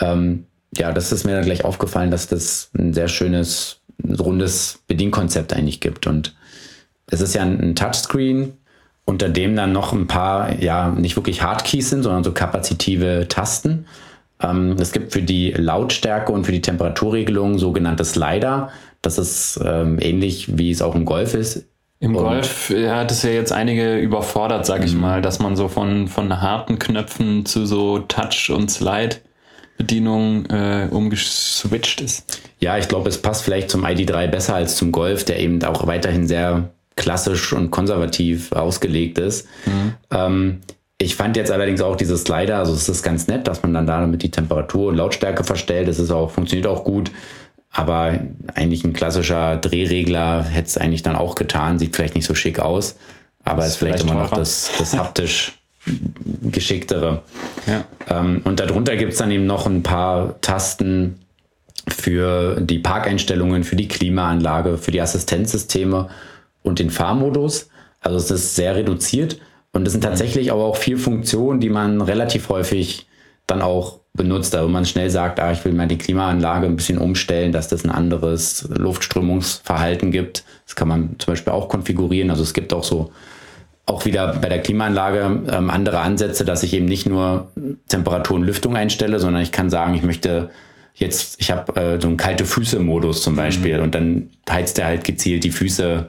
[0.00, 3.80] Ähm, ja, das ist mir dann gleich aufgefallen, dass das ein sehr schönes
[4.18, 6.06] rundes Bedienkonzept eigentlich gibt.
[6.06, 6.34] Und
[7.06, 8.54] es ist ja ein, Touchscreen,
[9.04, 13.86] unter dem dann noch ein paar, ja, nicht wirklich Hardkeys sind, sondern so kapazitive Tasten.
[14.40, 18.70] Ähm, es gibt für die Lautstärke und für die Temperaturregelung sogenannte Slider.
[19.02, 21.66] Das ist ähm, ähnlich, wie es auch im Golf ist.
[22.00, 25.00] Im und Golf hat es ja jetzt einige überfordert, sag ich mhm.
[25.00, 29.16] mal, dass man so von, von harten Knöpfen zu so Touch und Slide
[29.76, 32.40] Bedienung äh, umgeswitcht ist.
[32.60, 35.86] Ja, ich glaube, es passt vielleicht zum ID3 besser als zum Golf, der eben auch
[35.86, 39.46] weiterhin sehr klassisch und konservativ ausgelegt ist.
[39.66, 39.94] Mhm.
[40.10, 40.60] Ähm,
[40.98, 43.86] ich fand jetzt allerdings auch diese Slider, also es ist ganz nett, dass man dann
[43.86, 45.88] damit die Temperatur und Lautstärke verstellt.
[45.88, 47.10] Es ist auch, funktioniert auch gut.
[47.70, 48.20] Aber
[48.54, 51.80] eigentlich ein klassischer Drehregler hätte es eigentlich dann auch getan.
[51.80, 52.96] Sieht vielleicht nicht so schick aus.
[53.42, 55.58] Aber es ist vielleicht, vielleicht immer noch das, das haptisch
[56.42, 57.22] geschicktere.
[57.66, 57.84] Ja.
[58.08, 61.20] Ähm, und darunter gibt es dann eben noch ein paar Tasten
[61.88, 66.08] für die Parkeinstellungen, für die Klimaanlage, für die Assistenzsysteme
[66.62, 67.68] und den Fahrmodus.
[68.00, 69.38] Also es ist sehr reduziert
[69.72, 73.06] und es sind tatsächlich aber auch vier Funktionen, die man relativ häufig
[73.46, 76.76] dann auch benutzt, da wo man schnell sagt, ah, ich will mal die Klimaanlage ein
[76.76, 80.44] bisschen umstellen, dass das ein anderes Luftströmungsverhalten gibt.
[80.64, 82.30] Das kann man zum Beispiel auch konfigurieren.
[82.30, 83.10] Also es gibt auch so
[83.86, 87.50] auch wieder bei der Klimaanlage ähm, andere Ansätze, dass ich eben nicht nur
[87.88, 90.50] Temperatur und Lüftung einstelle, sondern ich kann sagen, ich möchte
[90.94, 93.82] jetzt, ich habe äh, so einen kalte Füße-Modus zum Beispiel mhm.
[93.82, 96.08] und dann heizt er halt gezielt die Füße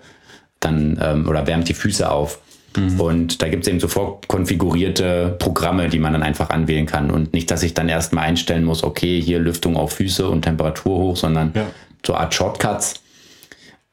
[0.59, 2.39] dann ähm, oder wärmt die Füße auf.
[2.77, 2.99] Mhm.
[2.99, 7.11] Und da gibt es eben so vorkonfigurierte Programme, die man dann einfach anwählen kann.
[7.11, 10.97] Und nicht, dass ich dann erstmal einstellen muss, okay, hier Lüftung auf Füße und Temperatur
[10.97, 11.65] hoch, sondern ja.
[12.05, 13.01] so Art Shortcuts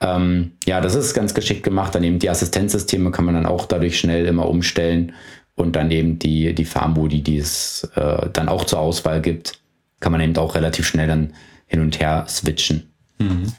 [0.02, 1.94] ähm, ja, das ist ganz geschickt gemacht.
[1.94, 5.12] Dann eben die Assistenzsysteme kann man dann auch dadurch schnell immer umstellen
[5.54, 9.60] und dann eben die, die Farmmodi, die es äh, dann auch zur Auswahl gibt,
[10.00, 11.34] kann man eben auch relativ schnell dann
[11.66, 12.90] hin und her switchen.
[13.18, 13.52] Mhm.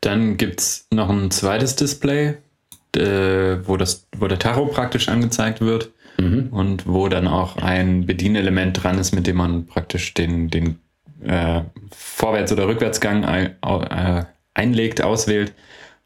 [0.00, 2.36] Dann gibt es noch ein zweites Display,
[2.94, 6.48] äh, wo, das, wo der Tacho praktisch angezeigt wird mhm.
[6.52, 10.78] und wo dann auch ein Bedienelement dran ist, mit dem man praktisch den, den
[11.24, 14.24] äh, Vorwärts- oder Rückwärtsgang äh,
[14.56, 15.52] einlegt, auswählt.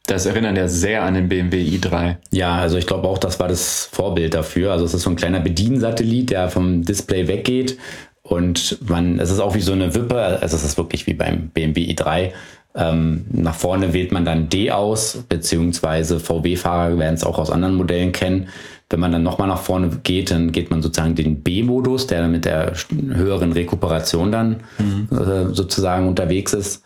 [0.07, 2.17] Das erinnert ja sehr an den BMW i3.
[2.33, 4.73] Ja, also ich glaube auch, das war das Vorbild dafür.
[4.73, 7.79] Also es ist so ein kleiner Bediensatellit, der vom Display weggeht
[8.23, 11.49] und man, es ist auch wie so eine Wippe, also es ist wirklich wie beim
[11.49, 12.31] BMW i3.
[12.77, 17.75] Ähm, nach vorne wählt man dann D aus, beziehungsweise VW-Fahrer werden es auch aus anderen
[17.75, 18.49] Modellen kennen.
[18.89, 22.31] Wenn man dann nochmal nach vorne geht, dann geht man sozusagen den B-Modus, der dann
[22.31, 22.73] mit der
[23.13, 25.09] höheren Rekuperation dann mhm.
[25.11, 26.85] äh, sozusagen unterwegs ist.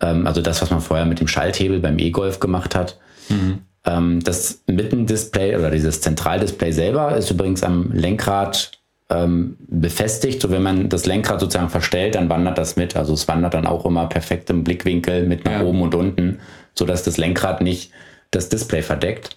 [0.00, 2.98] Ähm, also das, was man vorher mit dem Schalthebel beim E-Golf gemacht hat.
[3.28, 3.60] Mhm.
[3.84, 8.72] Ähm, das Mittendisplay oder dieses Zentraldisplay selber ist übrigens am Lenkrad
[9.10, 10.40] ähm, befestigt.
[10.40, 12.96] So wenn man das Lenkrad sozusagen verstellt, dann wandert das mit.
[12.96, 15.62] Also es wandert dann auch immer perfekt im Blickwinkel mit nach ja.
[15.62, 16.38] oben und unten,
[16.74, 17.90] sodass das Lenkrad nicht
[18.30, 19.36] das Display verdeckt.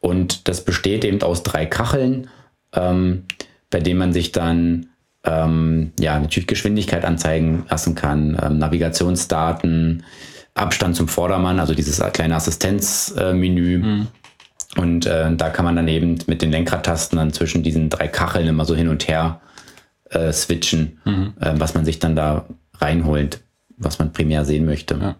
[0.00, 2.28] Und das besteht eben aus drei Kacheln,
[2.74, 3.24] ähm,
[3.70, 4.86] bei denen man sich dann
[5.24, 10.04] ähm, ja natürlich Geschwindigkeit anzeigen lassen kann, ähm, Navigationsdaten,
[10.54, 13.78] Abstand zum Vordermann, also dieses kleine Assistenzmenü.
[13.78, 14.06] Mhm.
[14.76, 18.48] Und äh, da kann man dann eben mit den Lenkradtasten dann zwischen diesen drei Kacheln
[18.48, 19.40] immer so hin und her
[20.10, 21.34] äh, switchen, mhm.
[21.40, 23.40] äh, was man sich dann da reinholt,
[23.76, 24.96] was man primär sehen möchte.
[25.00, 25.16] Ja.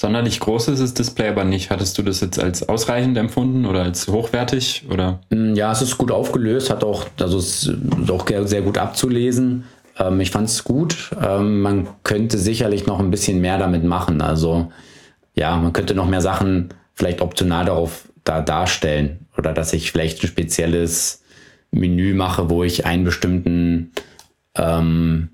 [0.00, 1.68] Sonderlich groß ist das Display aber nicht.
[1.68, 4.86] Hattest du das jetzt als ausreichend empfunden oder als hochwertig?
[4.90, 5.20] Oder?
[5.28, 9.64] Mm, ja, es ist gut aufgelöst, hat auch, also es ist auch sehr gut abzulesen.
[9.98, 11.10] Ähm, ich fand es gut.
[11.22, 14.22] Ähm, man könnte sicherlich noch ein bisschen mehr damit machen.
[14.22, 14.72] Also
[15.34, 20.24] ja, man könnte noch mehr Sachen vielleicht optional darauf da darstellen oder dass ich vielleicht
[20.24, 21.24] ein spezielles
[21.72, 23.92] Menü mache, wo ich einen bestimmten
[24.54, 25.28] ähm,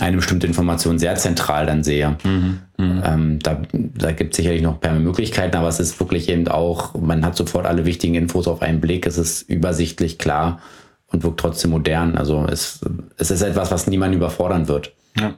[0.00, 2.16] eine bestimmte Information sehr zentral dann sehe.
[2.24, 3.02] Mhm, mh.
[3.04, 7.24] ähm, da da gibt es sicherlich noch Möglichkeiten, aber es ist wirklich eben auch, man
[7.24, 10.60] hat sofort alle wichtigen Infos auf einen Blick, es ist übersichtlich, klar
[11.08, 12.16] und wirkt trotzdem modern.
[12.16, 12.80] Also es,
[13.18, 14.92] es ist etwas, was niemand überfordern wird.
[15.18, 15.34] Ja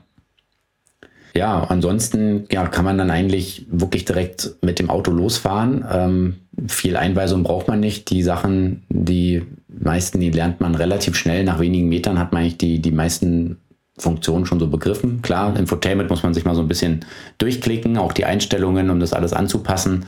[1.35, 5.83] ja, ansonsten ja, kann man dann eigentlich wirklich direkt mit dem Auto losfahren.
[5.91, 6.35] Ähm,
[6.67, 8.09] viel Einweisung braucht man nicht.
[8.09, 11.43] Die Sachen, die meisten, die lernt man relativ schnell.
[11.43, 13.57] Nach wenigen Metern hat man eigentlich die, die meisten
[13.97, 15.21] Funktionen schon so begriffen.
[15.21, 17.05] Klar, Infotainment muss man sich mal so ein bisschen
[17.37, 20.05] durchklicken, auch die Einstellungen, um das alles anzupassen.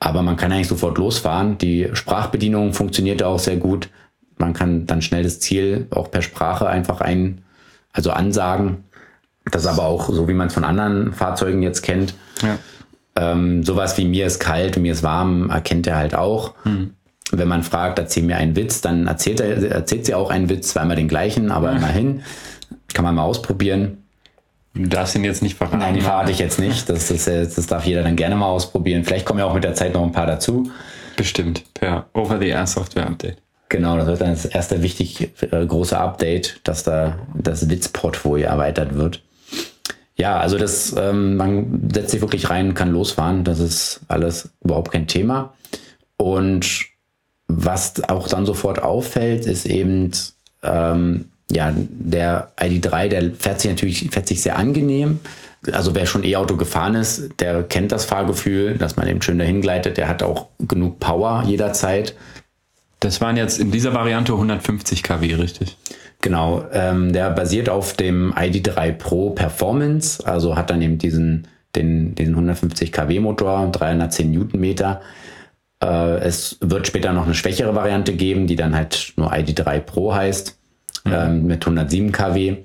[0.00, 1.58] Aber man kann eigentlich sofort losfahren.
[1.58, 3.88] Die Sprachbedienung funktioniert auch sehr gut.
[4.38, 7.42] Man kann dann schnell das Ziel auch per Sprache einfach ein,
[7.92, 8.84] also ansagen.
[9.50, 12.14] Das ist aber auch so, wie man es von anderen Fahrzeugen jetzt kennt.
[12.42, 12.58] Ja.
[13.16, 16.54] Ähm, sowas wie mir ist kalt, mir ist warm, erkennt er halt auch.
[16.64, 16.94] Mhm.
[17.32, 20.68] Wenn man fragt, erzähl mir einen Witz, dann erzählt, er, erzählt sie auch einen Witz,
[20.68, 22.22] zweimal den gleichen, aber immerhin.
[22.92, 24.04] Kann man mal ausprobieren.
[24.74, 25.78] Du darfst ihn jetzt nicht verraten.
[25.78, 26.88] Nein, die verrate ich jetzt nicht.
[26.88, 29.04] Das, das, das darf jeder dann gerne mal ausprobieren.
[29.04, 30.70] Vielleicht kommen ja auch mit der Zeit noch ein paar dazu.
[31.16, 33.38] Bestimmt, per Over-the-Air-Software-Update.
[33.68, 38.94] Genau, das wird dann das erste wichtig äh, große Update, dass da das Witzportfolio erweitert
[38.96, 39.22] wird.
[40.16, 43.44] Ja, also das, ähm, man setzt sich wirklich rein, kann losfahren.
[43.44, 45.54] Das ist alles überhaupt kein Thema.
[46.16, 46.86] Und
[47.48, 50.10] was auch dann sofort auffällt, ist eben,
[50.62, 55.20] ähm, ja, der ID3, der fährt sich natürlich, fährt sich sehr angenehm.
[55.72, 59.60] Also wer schon E-Auto gefahren ist, der kennt das Fahrgefühl, dass man eben schön dahin
[59.60, 59.98] gleitet.
[59.98, 62.14] Der hat auch genug Power jederzeit.
[63.00, 65.76] Das waren jetzt in dieser Variante 150 kW, richtig?
[66.22, 72.14] Genau, ähm, der basiert auf dem ID3 Pro Performance, also hat dann eben diesen, den,
[72.14, 75.00] diesen 150 kW Motor, 310 Newtonmeter.
[75.82, 80.14] Äh, es wird später noch eine schwächere Variante geben, die dann halt nur ID3 Pro
[80.14, 80.59] heißt,
[81.04, 82.56] ähm, mit 107 kW.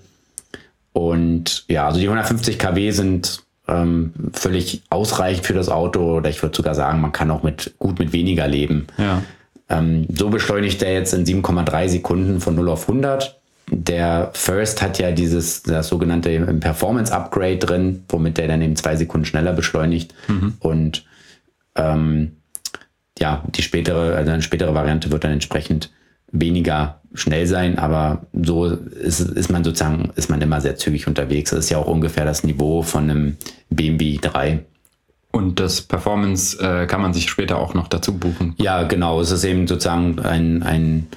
[0.94, 6.42] Und ja, also die 150 kW sind ähm, völlig ausreichend für das Auto oder ich
[6.42, 8.88] würde sogar sagen, man kann auch mit gut mit weniger leben.
[8.98, 9.22] Ja.
[9.68, 13.40] Ähm, so beschleunigt er jetzt in 7,3 Sekunden von 0 auf 100
[13.72, 18.96] der First hat ja dieses das sogenannte Performance Upgrade drin, womit der dann eben zwei
[18.96, 20.14] Sekunden schneller beschleunigt.
[20.28, 20.54] Mhm.
[20.60, 21.06] Und
[21.76, 22.38] ähm,
[23.18, 25.92] ja, die spätere, also eine spätere Variante wird dann entsprechend
[26.32, 31.52] weniger schnell sein, aber so ist, ist man sozusagen, ist man immer sehr zügig unterwegs.
[31.52, 33.38] Das ist ja auch ungefähr das Niveau von einem
[33.70, 34.60] BMW 3.
[35.32, 38.54] Und das Performance äh, kann man sich später auch noch dazu buchen.
[38.58, 39.20] Ja, genau.
[39.20, 41.08] Es ist eben sozusagen ein, ein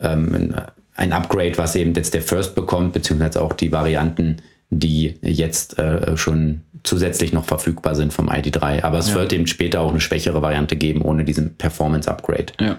[0.00, 0.54] ähm,
[0.96, 4.36] ein Upgrade, was eben jetzt der First bekommt, beziehungsweise auch die Varianten,
[4.70, 8.82] die jetzt äh, schon zusätzlich noch verfügbar sind vom ID3.
[8.82, 9.16] Aber es ja.
[9.16, 12.52] wird eben später auch eine schwächere Variante geben, ohne diesen Performance-Upgrade.
[12.60, 12.78] Ja.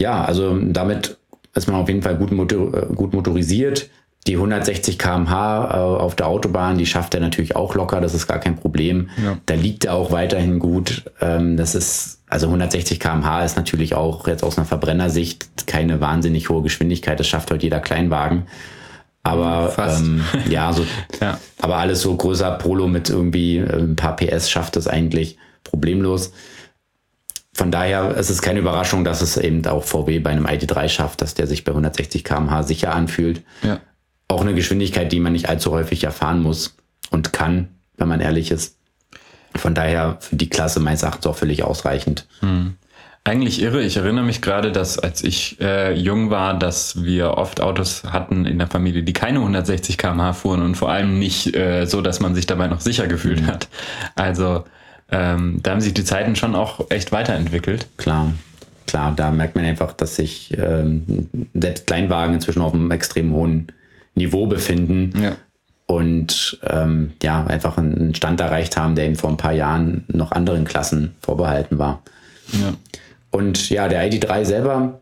[0.00, 1.18] Ja, also damit
[1.54, 3.90] ist man auf jeden Fall gut, motor, äh, gut motorisiert.
[4.26, 8.26] die 160 km/h äh, auf der Autobahn, die schafft er natürlich auch locker, das ist
[8.26, 9.08] gar kein Problem.
[9.22, 9.38] Ja.
[9.46, 11.04] Da liegt er auch weiterhin gut.
[11.20, 16.48] Ähm, das ist, also 160 km/h ist natürlich auch jetzt aus einer Verbrennersicht keine wahnsinnig
[16.50, 17.18] hohe Geschwindigkeit.
[17.18, 18.44] Das schafft heute jeder Kleinwagen.
[19.22, 20.84] Aber ähm, ja, so,
[21.20, 25.36] ja, aber alles so größer Polo mit irgendwie äh, ein paar PS schafft es eigentlich
[25.64, 26.32] problemlos.
[27.60, 31.20] Von daher ist es keine Überraschung, dass es eben auch VW bei einem ID3 schafft,
[31.20, 33.42] dass der sich bei 160 km/h sicher anfühlt.
[33.62, 33.80] Ja
[34.30, 36.76] auch eine Geschwindigkeit, die man nicht allzu häufig erfahren muss
[37.10, 38.76] und kann, wenn man ehrlich ist.
[39.56, 42.26] Von daher für die Klasse meines Erachtens auch völlig ausreichend.
[42.40, 42.76] Hm.
[43.24, 43.82] Eigentlich irre.
[43.82, 48.46] Ich erinnere mich gerade, dass als ich äh, jung war, dass wir oft Autos hatten
[48.46, 52.20] in der Familie, die keine 160 km/h fuhren und vor allem nicht äh, so, dass
[52.20, 53.46] man sich dabei noch sicher gefühlt mhm.
[53.48, 53.68] hat.
[54.14, 54.64] Also
[55.12, 57.86] ähm, da haben sich die Zeiten schon auch echt weiterentwickelt.
[57.96, 58.32] Klar,
[58.86, 59.12] klar.
[59.14, 63.68] Da merkt man einfach, dass sich ähm, selbst Kleinwagen inzwischen auf einem extrem hohen
[64.14, 65.12] Niveau befinden.
[65.20, 65.36] Ja.
[65.86, 70.30] Und ähm, ja, einfach einen Stand erreicht haben, der eben vor ein paar Jahren noch
[70.30, 72.02] anderen Klassen vorbehalten war.
[72.52, 72.74] Ja.
[73.30, 75.00] Und ja, der ID3 selber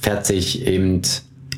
[0.00, 1.02] fährt sich eben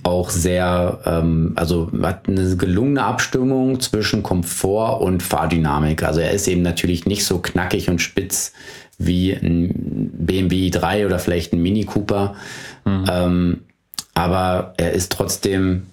[0.02, 6.02] auch sehr, ähm, also hat eine gelungene Abstimmung zwischen Komfort und Fahrdynamik.
[6.02, 8.52] Also er ist eben natürlich nicht so knackig und spitz
[8.98, 12.34] wie ein BMW i3 oder vielleicht ein Mini Cooper.
[12.84, 13.04] Mhm.
[13.10, 13.58] Ähm,
[14.14, 15.84] aber er ist trotzdem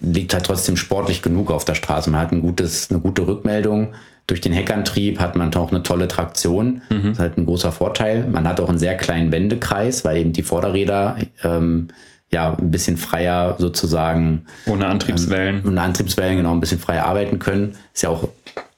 [0.00, 2.10] liegt halt trotzdem sportlich genug auf der Straße.
[2.10, 3.94] Man hat ein gutes, eine gute Rückmeldung.
[4.26, 6.82] Durch den Heckantrieb hat man auch eine tolle Traktion.
[6.88, 7.02] Mhm.
[7.02, 8.26] Das ist halt ein großer Vorteil.
[8.28, 11.88] Man hat auch einen sehr kleinen Wendekreis, weil eben die Vorderräder ähm,
[12.34, 14.46] ja ein bisschen freier sozusagen.
[14.66, 15.56] Ohne Antriebswellen.
[15.56, 17.76] Ähm, ohne Antriebswellen, genau, ein bisschen freier arbeiten können.
[17.94, 18.28] Ist ja auch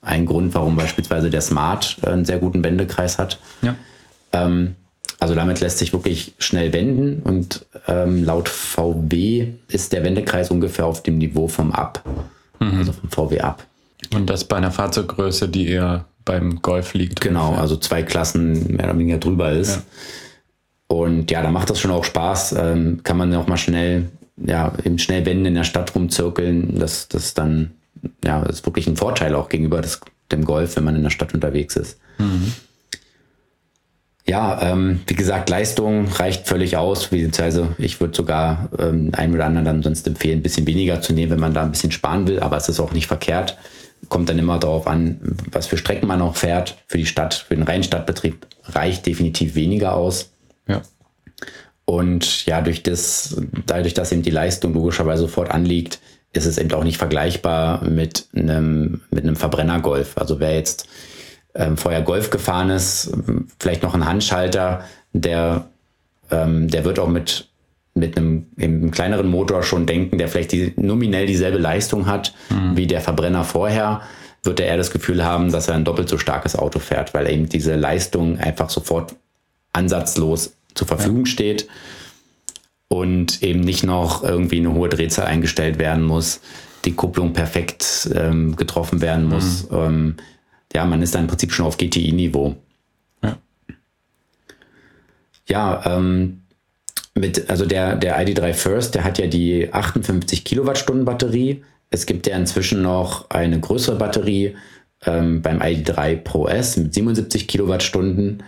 [0.03, 3.41] ein Grund, warum beispielsweise der Smart einen sehr guten Wendekreis hat.
[3.63, 3.75] Ja.
[4.33, 4.77] Ähm,
[5.19, 10.87] also damit lässt sich wirklich schnell wenden und ähm, laut VW ist der Wendekreis ungefähr
[10.87, 12.03] auf dem Niveau vom Up,
[12.61, 12.79] mhm.
[12.79, 13.65] also vom VW Up.
[14.15, 17.23] Und das bei einer Fahrzeuggröße, die eher beim Golf liegt.
[17.23, 17.63] Genau, ungefähr.
[17.63, 19.77] also zwei Klassen mehr oder weniger drüber ist.
[19.77, 19.83] Ja.
[20.89, 22.55] Und ja, da macht das schon auch Spaß.
[22.59, 26.79] Ähm, kann man auch mal schnell, ja, eben schnell wenden in der Stadt rumzirkeln.
[26.79, 27.73] Das, das dann,
[28.25, 31.11] ja, das ist wirklich ein Vorteil auch gegenüber des, dem Golf, wenn man in der
[31.11, 31.99] Stadt unterwegs ist.
[32.19, 32.53] Mhm.
[34.29, 39.45] Ja, ähm, wie gesagt, Leistung reicht völlig aus, beziehungsweise ich würde sogar ähm, einem oder
[39.45, 42.27] anderen dann sonst empfehlen, ein bisschen weniger zu nehmen, wenn man da ein bisschen sparen
[42.27, 43.57] will, aber es ist auch nicht verkehrt.
[44.09, 45.21] Kommt dann immer darauf an,
[45.53, 46.77] was für Strecken man auch fährt.
[46.89, 50.31] Für die Stadt, für den reinen Stadtbetrieb reicht definitiv weniger aus.
[51.87, 56.01] Und ja, durch das, dadurch, dass eben die Leistung logischerweise sofort anliegt,
[56.33, 60.19] ist es eben auch nicht vergleichbar mit einem, mit einem Verbrennergolf.
[60.19, 60.89] Also wer jetzt
[61.55, 63.13] ähm, vorher Golf gefahren ist,
[63.59, 65.69] vielleicht noch ein Handschalter, der,
[66.31, 67.49] ähm, der wird auch mit,
[67.95, 72.77] mit einem, einem kleineren Motor schon denken, der vielleicht die, nominell dieselbe Leistung hat mhm.
[72.77, 74.03] wie der Verbrenner vorher,
[74.43, 77.31] wird er eher das Gefühl haben, dass er ein doppelt so starkes Auto fährt, weil
[77.31, 79.15] eben diese Leistung einfach sofort
[79.73, 81.67] ansatzlos zur Verfügung steht
[82.89, 86.41] und eben nicht noch irgendwie eine hohe Drehzahl eingestellt werden muss,
[86.85, 89.69] die Kupplung perfekt ähm, getroffen werden muss.
[89.71, 89.77] Mhm.
[89.77, 90.17] Ähm,
[90.73, 92.57] ja, man ist da im Prinzip schon auf GTI-Niveau.
[93.23, 93.39] Ja.
[95.49, 96.43] Ja, ähm,
[97.15, 101.65] mit, also der, der ID3 First, der hat ja die 58 Kilowattstunden Batterie.
[101.91, 104.55] Es gibt ja inzwischen noch eine größere Batterie
[105.05, 108.43] ähm, beim ID3 Pro S mit 77 Kilowattstunden,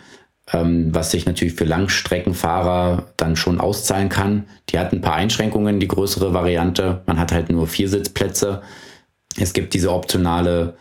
[0.52, 4.44] ähm, was sich natürlich für Langstreckenfahrer dann schon auszahlen kann.
[4.70, 7.02] Die hat ein paar Einschränkungen, die größere Variante.
[7.06, 8.62] Man hat halt nur vier Sitzplätze.
[9.36, 10.76] Es gibt diese optionale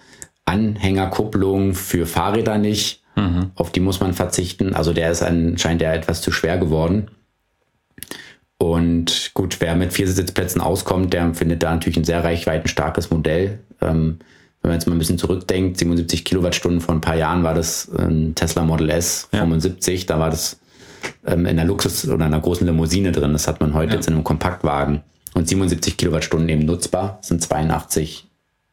[0.46, 3.04] Anhängerkupplung für Fahrräder nicht.
[3.16, 3.52] Mhm.
[3.56, 4.74] Auf die muss man verzichten.
[4.74, 7.10] Also der ist anscheinend ja etwas zu schwer geworden.
[8.58, 13.60] Und gut, wer mit vier Sitzplätzen auskommt, der findet da natürlich ein sehr reichweitenstarkes Modell.
[13.82, 14.20] Ähm,
[14.62, 17.89] wenn man jetzt mal ein bisschen zurückdenkt, 77 Kilowattstunden vor ein paar Jahren war das
[17.98, 19.39] ein Tesla Model S ja.
[19.39, 20.60] 75, da war das
[21.26, 23.34] ähm, in einer Luxus- oder einer großen Limousine drin.
[23.34, 23.96] Das hat man heute ja.
[23.96, 25.04] jetzt in einem Kompaktwagen.
[25.34, 28.28] Und 77 Kilowattstunden eben nutzbar, sind 82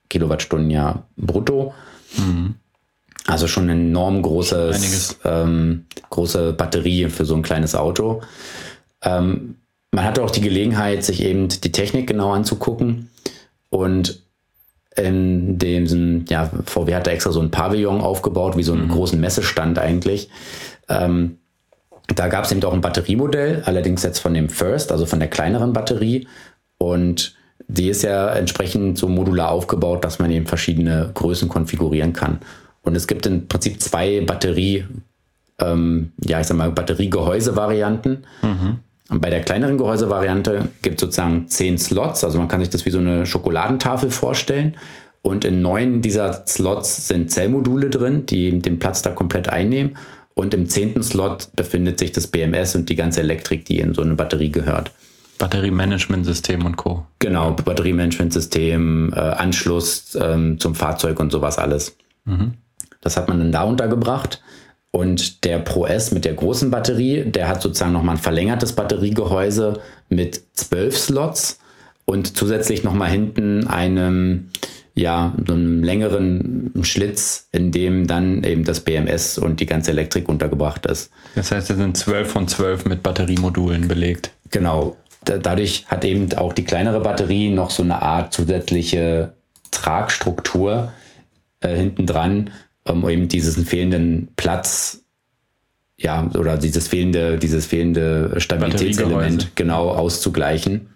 [0.08, 1.74] Kilowattstunden ja brutto.
[2.16, 2.54] Mhm.
[3.26, 8.22] Also schon eine enorm großes, ähm, große Batterie für so ein kleines Auto.
[9.02, 9.56] Ähm,
[9.90, 13.10] man hatte auch die Gelegenheit, sich eben die Technik genau anzugucken.
[13.70, 14.23] Und
[14.96, 18.92] in dem, ja, VW hat da extra so ein Pavillon aufgebaut, wie so einen mhm.
[18.92, 20.28] großen Messestand eigentlich.
[20.88, 21.38] Ähm,
[22.14, 25.28] da gab es eben auch ein Batteriemodell, allerdings jetzt von dem First, also von der
[25.28, 26.28] kleineren Batterie.
[26.78, 27.34] Und
[27.66, 32.40] die ist ja entsprechend so modular aufgebaut, dass man eben verschiedene Größen konfigurieren kann.
[32.82, 34.84] Und es gibt im Prinzip zwei Batterie,
[35.58, 38.24] ähm, ja, ich sag mal, Batteriegehäuse-Varianten.
[38.42, 38.78] Mhm.
[39.10, 42.86] Und bei der kleineren Gehäusevariante gibt es sozusagen zehn Slots, also man kann sich das
[42.86, 44.76] wie so eine Schokoladentafel vorstellen.
[45.20, 49.96] Und in neun dieser Slots sind Zellmodule drin, die den Platz da komplett einnehmen.
[50.34, 54.02] Und im zehnten Slot befindet sich das BMS und die ganze Elektrik, die in so
[54.02, 54.90] eine Batterie gehört.
[55.38, 57.06] Batteriemanagementsystem und Co.
[57.20, 61.96] Genau, Batteriemanagementsystem, äh, Anschluss ähm, zum Fahrzeug und sowas alles.
[62.24, 62.54] Mhm.
[63.00, 64.42] Das hat man dann da untergebracht.
[64.94, 69.80] Und der Pro S mit der großen Batterie, der hat sozusagen nochmal ein verlängertes Batteriegehäuse
[70.08, 71.58] mit zwölf Slots
[72.04, 74.50] und zusätzlich nochmal hinten einem,
[74.94, 80.28] ja, so einem längeren Schlitz, in dem dann eben das BMS und die ganze Elektrik
[80.28, 81.10] untergebracht ist.
[81.34, 84.30] Das heißt, es sind zwölf von zwölf mit Batteriemodulen belegt.
[84.52, 84.96] Genau.
[85.24, 89.32] Dadurch hat eben auch die kleinere Batterie noch so eine Art zusätzliche
[89.72, 90.92] Tragstruktur
[91.58, 92.50] äh, hinten dran,
[92.88, 95.04] um eben diesen fehlenden Platz
[95.96, 100.88] ja, oder dieses fehlende, dieses fehlende Stabilitätselement genau auszugleichen.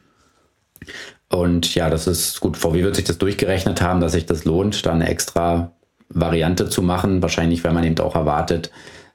[1.28, 2.57] Und ja, das ist gut.
[2.57, 5.72] VW wird sich das durchgerechnet haben, dass sich das lohnt, da eine extra
[6.09, 7.22] Variante zu machen.
[7.22, 8.70] Wahrscheinlich, weil man eben auch erwartet,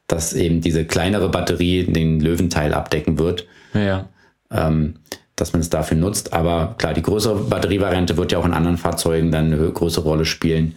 [0.08, 3.48] dass eben diese kleinere Batterie den Löwenteil abdecken wird.
[3.74, 4.10] Ja.
[4.52, 4.96] Ähm,
[5.36, 6.32] dass man es dafür nutzt.
[6.32, 10.26] Aber klar, die größere Batterievariante wird ja auch in anderen Fahrzeugen dann eine größere Rolle
[10.26, 10.76] spielen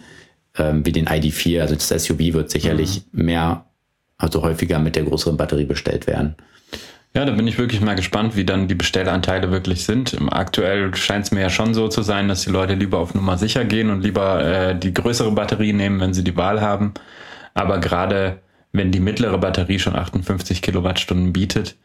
[0.57, 1.61] ähm, wie den ID4.
[1.61, 3.25] Also das SUV wird sicherlich mhm.
[3.25, 3.65] mehr,
[4.17, 6.35] also häufiger mit der größeren Batterie bestellt werden.
[7.13, 10.15] Ja, da bin ich wirklich mal gespannt, wie dann die Bestellanteile wirklich sind.
[10.29, 13.37] Aktuell scheint es mir ja schon so zu sein, dass die Leute lieber auf Nummer
[13.39, 16.93] sicher gehen und lieber äh, die größere Batterie nehmen, wenn sie die Wahl haben.
[17.55, 18.39] Aber gerade
[18.71, 21.75] wenn die mittlere Batterie schon 58 Kilowattstunden bietet,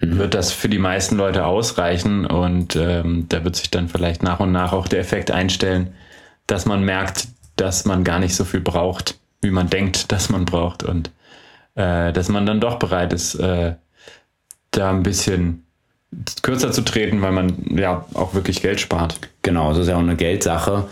[0.00, 0.18] mhm.
[0.18, 4.40] wird das für die meisten Leute ausreichen und ähm, da wird sich dann vielleicht nach
[4.40, 5.94] und nach auch der Effekt einstellen,
[6.46, 10.44] dass man merkt, dass man gar nicht so viel braucht, wie man denkt, dass man
[10.44, 11.10] braucht und
[11.74, 13.74] äh, dass man dann doch bereit ist, äh,
[14.70, 15.64] da ein bisschen
[16.42, 19.18] kürzer zu treten, weil man ja auch wirklich Geld spart.
[19.42, 20.88] Genau, das ist ja auch eine Geldsache.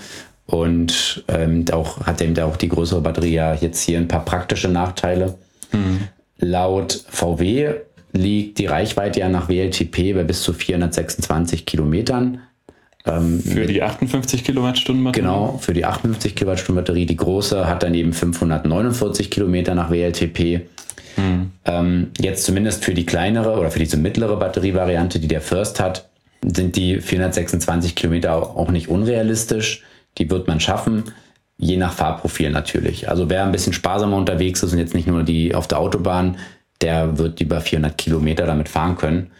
[0.46, 4.68] Und ähm, auch hat eben auch die größere Batterie ja jetzt hier ein paar praktische
[4.68, 5.38] Nachteile.
[5.72, 6.08] Mhm.
[6.38, 7.74] Laut VW
[8.12, 12.40] liegt die Reichweite ja nach WLTP bei bis zu 426 Kilometern.
[13.07, 15.22] Ähm, für die 58 Kilowattstunden Batterie?
[15.22, 17.07] Genau, für die 58 Kilowattstunden Batterie.
[17.07, 20.66] Die große hat dann eben 549 Kilometer nach WLTP.
[21.16, 21.51] Hm.
[21.64, 26.09] Ähm, jetzt zumindest für die kleinere oder für diese mittlere Batterievariante, die der First hat,
[26.42, 29.82] sind die 426 Kilometer auch nicht unrealistisch.
[30.18, 31.05] Die wird man schaffen,
[31.57, 33.09] je nach Fahrprofil natürlich.
[33.09, 36.38] Also wer ein bisschen sparsamer unterwegs ist und jetzt nicht nur die auf der Autobahn,
[36.80, 39.30] der wird über 400 Kilometer damit fahren können.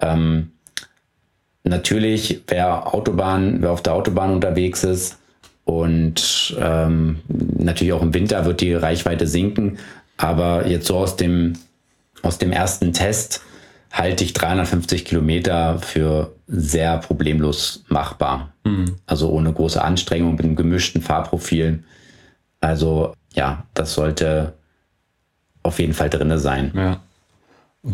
[0.00, 0.52] Ähm,
[1.68, 5.18] natürlich, wer Autobahn, wer auf der Autobahn unterwegs ist
[5.64, 9.78] und ähm, natürlich auch im Winter wird die Reichweite sinken.
[10.16, 11.54] Aber jetzt so aus dem,
[12.22, 13.42] aus dem ersten Test
[13.92, 18.52] halte ich 350 Kilometer für sehr problemlos machbar.
[18.64, 18.96] Mhm.
[19.06, 21.82] Also ohne große Anstrengung mit einem gemischten Fahrprofil.
[22.60, 24.54] Also ja, das sollte
[25.62, 26.72] auf jeden Fall drinne sein.
[26.74, 27.00] Ja.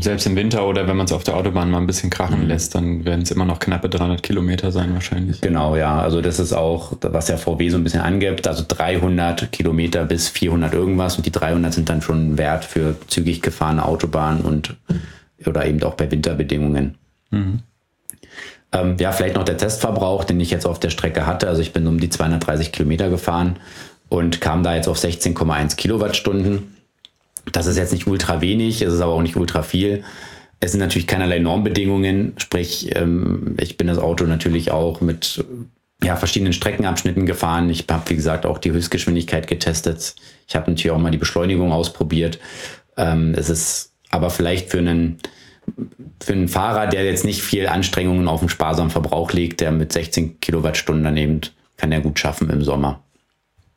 [0.00, 2.48] Selbst im Winter oder wenn man es auf der Autobahn mal ein bisschen krachen mhm.
[2.48, 5.40] lässt, dann werden es immer noch knappe 300 Kilometer sein wahrscheinlich.
[5.42, 6.00] Genau, ja.
[6.00, 10.28] Also das ist auch, was der VW so ein bisschen angibt, also 300 Kilometer bis
[10.30, 14.76] 400 irgendwas und die 300 sind dann schon wert für zügig gefahrene Autobahnen und
[15.46, 16.96] oder eben auch bei Winterbedingungen.
[17.30, 17.60] Mhm.
[18.72, 21.48] Ähm, ja, vielleicht noch der Testverbrauch, den ich jetzt auf der Strecke hatte.
[21.48, 23.56] Also ich bin um die 230 Kilometer gefahren
[24.08, 26.76] und kam da jetzt auf 16,1 Kilowattstunden.
[27.50, 30.04] Das ist jetzt nicht ultra wenig, es ist aber auch nicht ultra viel.
[30.60, 35.44] Es sind natürlich keinerlei Normbedingungen, sprich, ähm, ich bin das Auto natürlich auch mit
[36.04, 37.70] ja, verschiedenen Streckenabschnitten gefahren.
[37.70, 40.14] Ich habe, wie gesagt, auch die Höchstgeschwindigkeit getestet.
[40.46, 42.38] Ich habe natürlich auch mal die Beschleunigung ausprobiert.
[42.96, 45.18] Ähm, es ist aber vielleicht für einen,
[46.22, 49.92] für einen Fahrer, der jetzt nicht viel Anstrengungen auf den sparsamen Verbrauch legt, der mit
[49.92, 51.40] 16 Kilowattstunden daneben
[51.76, 53.02] kann er gut schaffen im Sommer.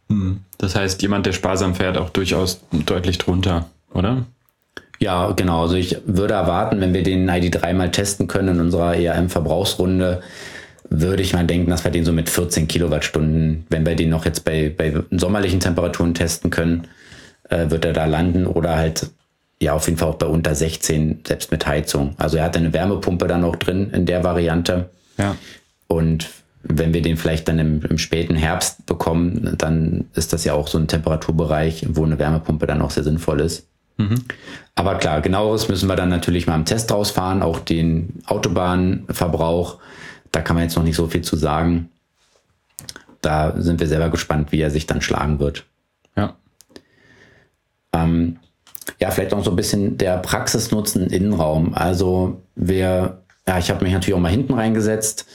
[0.10, 0.42] Hm.
[0.58, 4.26] Das heißt, jemand, der sparsam fährt, auch durchaus deutlich drunter, oder?
[5.00, 5.64] Ja, genau.
[5.64, 10.22] Also ich würde erwarten, wenn wir den ID3 mal testen können in unserer ERM-Verbrauchsrunde,
[10.90, 14.26] würde ich mal denken, dass wir den so mit 14 Kilowattstunden, wenn wir den noch
[14.26, 16.88] jetzt bei, bei sommerlichen Temperaturen testen können,
[17.50, 19.10] äh, wird er da landen oder halt
[19.60, 22.14] ja auf jeden Fall auch bei unter 16, selbst mit Heizung.
[22.18, 24.90] Also er hat eine Wärmepumpe dann auch drin in der Variante.
[25.18, 25.36] Ja.
[25.88, 26.30] Und
[26.68, 30.68] wenn wir den vielleicht dann im, im, späten Herbst bekommen, dann ist das ja auch
[30.68, 33.68] so ein Temperaturbereich, wo eine Wärmepumpe dann auch sehr sinnvoll ist.
[33.98, 34.24] Mhm.
[34.74, 39.78] Aber klar, genaueres müssen wir dann natürlich mal im Test rausfahren, auch den Autobahnverbrauch.
[40.32, 41.90] Da kann man jetzt noch nicht so viel zu sagen.
[43.22, 45.66] Da sind wir selber gespannt, wie er sich dann schlagen wird.
[46.18, 46.36] Ja.
[47.94, 48.38] Ähm,
[49.00, 51.74] ja, vielleicht auch so ein bisschen der Praxisnutzen Innenraum.
[51.74, 55.26] Also wir, ja, ich habe mich natürlich auch mal hinten reingesetzt.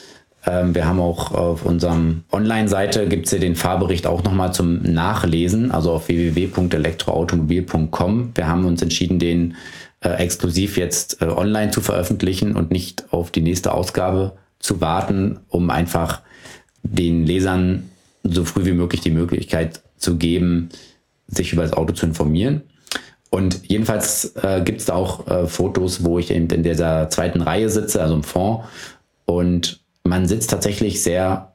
[0.47, 4.81] Ähm, wir haben auch auf unserem Online-Seite gibt es ja den Fahrbericht auch nochmal zum
[4.83, 8.31] Nachlesen, also auf www.elektroautomobil.com.
[8.35, 9.57] Wir haben uns entschieden, den
[10.01, 15.41] äh, exklusiv jetzt äh, online zu veröffentlichen und nicht auf die nächste Ausgabe zu warten,
[15.49, 16.23] um einfach
[16.83, 17.91] den Lesern
[18.23, 20.71] so früh wie möglich die Möglichkeit zu geben,
[21.27, 22.63] sich über das Auto zu informieren.
[23.31, 27.43] Und jedenfalls äh, gibt es da auch äh, Fotos, wo ich eben in dieser zweiten
[27.43, 28.65] Reihe sitze, also im Fond.
[29.25, 31.53] Und man sitzt tatsächlich sehr,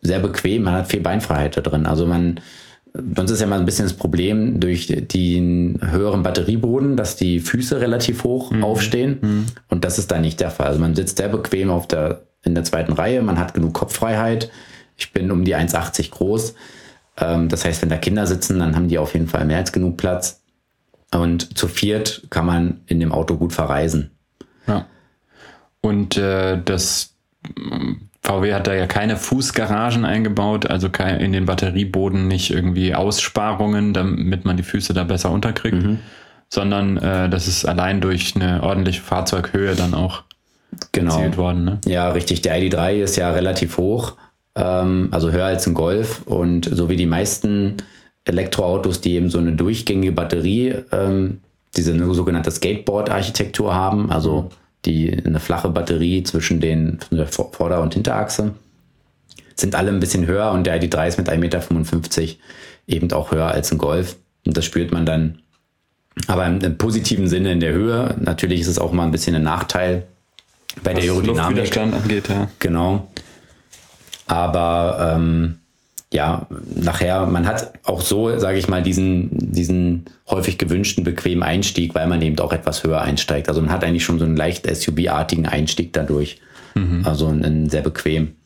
[0.00, 1.86] sehr bequem, man hat viel Beinfreiheit da drin.
[1.86, 2.40] Also man,
[2.92, 7.80] sonst ist ja mal ein bisschen das Problem durch den höheren Batterieboden, dass die Füße
[7.80, 8.64] relativ hoch mhm.
[8.64, 9.18] aufstehen.
[9.20, 9.46] Mhm.
[9.68, 10.68] Und das ist da nicht der Fall.
[10.68, 14.50] Also man sitzt sehr bequem auf der, in der zweiten Reihe, man hat genug Kopffreiheit.
[14.96, 16.54] Ich bin um die 1,80 groß.
[17.16, 19.72] Ähm, das heißt, wenn da Kinder sitzen, dann haben die auf jeden Fall mehr als
[19.72, 20.40] genug Platz.
[21.12, 24.10] Und zu viert kann man in dem Auto gut verreisen.
[24.66, 24.86] Ja.
[25.80, 27.13] Und äh, das
[28.22, 34.44] VW hat da ja keine Fußgaragen eingebaut, also in den Batterieboden nicht irgendwie Aussparungen, damit
[34.44, 35.98] man die Füße da besser unterkriegt, mhm.
[36.48, 40.22] sondern äh, das ist allein durch eine ordentliche Fahrzeughöhe dann auch
[40.92, 41.14] genau.
[41.14, 41.64] erzielt worden.
[41.64, 41.80] Ne?
[41.86, 42.40] Ja, richtig.
[42.40, 44.16] Der ID3 ist ja relativ hoch,
[44.54, 47.76] ähm, also höher als ein Golf und so wie die meisten
[48.24, 51.40] Elektroautos, die eben so eine durchgängige Batterie, ähm,
[51.76, 54.48] diese sogenannte Skateboard-Architektur haben, also
[54.84, 58.54] die eine flache Batterie zwischen den der Vorder- und Hinterachse,
[59.56, 62.36] sind alle ein bisschen höher und der ID3 ist mit 1,55 Meter
[62.86, 64.16] eben auch höher als ein Golf.
[64.44, 65.38] Und das spürt man dann
[66.26, 68.14] aber im, positiven Sinne in der Höhe.
[68.20, 70.06] Natürlich ist es auch mal ein bisschen ein Nachteil
[70.82, 71.56] bei Was der Aerodynamik.
[71.58, 72.48] Luftwiderstand angeht, ja.
[72.58, 73.08] Genau.
[74.26, 75.58] Aber ähm,
[76.14, 76.46] ja,
[76.76, 82.06] nachher, man hat auch so, sage ich mal, diesen, diesen häufig gewünschten bequemen Einstieg, weil
[82.06, 83.48] man eben auch etwas höher einsteigt.
[83.48, 86.40] Also man hat eigentlich schon so einen leicht SUV-artigen Einstieg dadurch.
[86.76, 87.02] Mhm.
[87.04, 88.36] Also einen sehr bequem.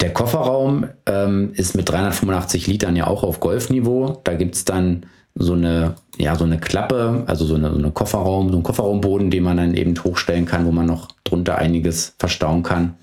[0.00, 4.22] Der Kofferraum ähm, ist mit 385 Litern ja auch auf Golfniveau.
[4.24, 5.04] Da gibt's dann
[5.34, 9.30] so eine, ja, so eine Klappe, also so eine, so eine Kofferraum, so einen Kofferraumboden,
[9.30, 12.94] den man dann eben hochstellen kann, wo man noch drunter einiges verstauen kann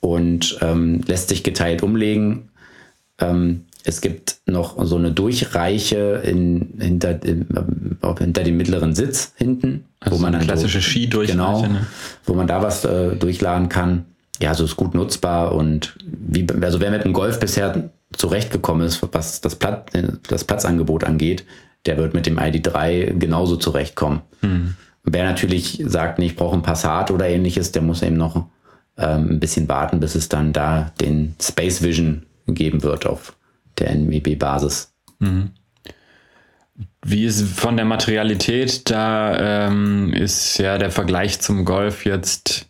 [0.00, 2.50] und ähm, lässt sich geteilt umlegen.
[3.18, 7.46] Ähm, es gibt noch so eine Durchreiche in, hinter, in,
[8.02, 11.86] äh, hinter dem mittleren Sitz hinten, also wo man dann klassische Ski durchreiche, genau, ne?
[12.24, 14.04] wo man da was äh, durchladen kann.
[14.40, 19.02] Ja, so ist gut nutzbar und wie, also wer mit dem Golf bisher zurechtgekommen ist,
[19.12, 19.92] was das, Platz,
[20.28, 21.44] das Platzangebot angeht,
[21.86, 24.22] der wird mit dem ID3 genauso zurechtkommen.
[24.40, 24.74] Mhm.
[25.04, 28.46] Wer natürlich sagt, nee, ich brauche ein Passat oder ähnliches, der muss eben noch
[29.00, 33.34] ähm, ein bisschen warten, bis es dann da den Space Vision geben wird auf
[33.78, 34.92] der NWB-Basis.
[35.18, 35.50] Mhm.
[37.02, 42.66] Wie ist von der Materialität, da ähm, ist ja der Vergleich zum Golf jetzt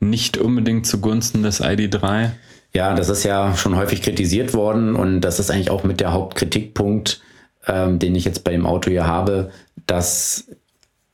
[0.00, 2.30] nicht unbedingt zugunsten des ID3.
[2.72, 6.12] Ja, das ist ja schon häufig kritisiert worden und das ist eigentlich auch mit der
[6.12, 7.20] Hauptkritikpunkt,
[7.66, 9.50] ähm, den ich jetzt bei dem Auto hier habe,
[9.86, 10.48] dass,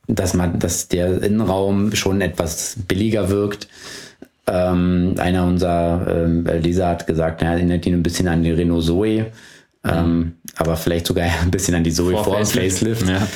[0.07, 3.67] dass man, dass der Innenraum schon etwas billiger wirkt.
[4.49, 8.85] Ähm, einer unserer ähm, Leser hat gesagt, er erinnert ihn ein bisschen an die Renault
[8.85, 9.25] Zoe,
[9.83, 13.07] ähm, aber vielleicht sogar ein bisschen an die Zoe vor, vor Facelift.
[13.09, 13.27] Ja.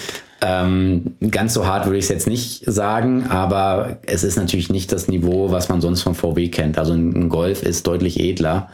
[0.44, 4.92] Ähm, ganz so hart würde ich es jetzt nicht sagen, aber es ist natürlich nicht
[4.92, 6.80] das Niveau, was man sonst von VW kennt.
[6.80, 8.70] Also ein Golf ist deutlich edler.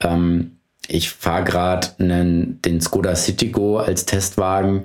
[0.00, 0.52] Ähm,
[0.86, 4.84] ich fahre gerade den Skoda Citigo als Testwagen.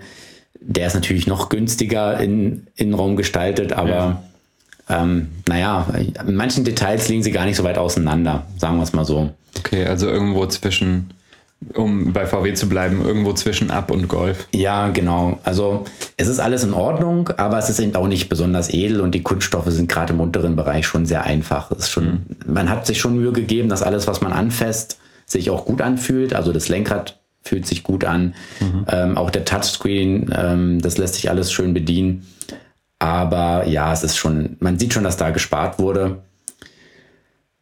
[0.60, 4.24] Der ist natürlich noch günstiger in Innenraum gestaltet, aber ja
[4.90, 5.88] ähm, naja,
[6.28, 9.32] in manchen Details liegen sie gar nicht so weit auseinander, sagen wir es mal so.
[9.58, 11.12] Okay, also irgendwo zwischen,
[11.74, 14.48] um bei VW zu bleiben, irgendwo zwischen Ab und Golf.
[14.54, 15.40] Ja, genau.
[15.44, 15.86] Also
[16.18, 19.24] es ist alles in Ordnung, aber es ist eben auch nicht besonders edel und die
[19.24, 21.72] Kunststoffe sind gerade im unteren Bereich schon sehr einfach.
[21.72, 22.22] Es ist schon, mhm.
[22.46, 26.34] Man hat sich schon Mühe gegeben, dass alles, was man anfasst, sich auch gut anfühlt.
[26.34, 28.36] Also das Lenkrad fühlt sich gut an.
[28.60, 28.86] Mhm.
[28.90, 32.26] Ähm, auch der Touchscreen, ähm, das lässt sich alles schön bedienen.
[33.04, 36.20] Aber ja, es ist schon, man sieht schon, dass da gespart wurde.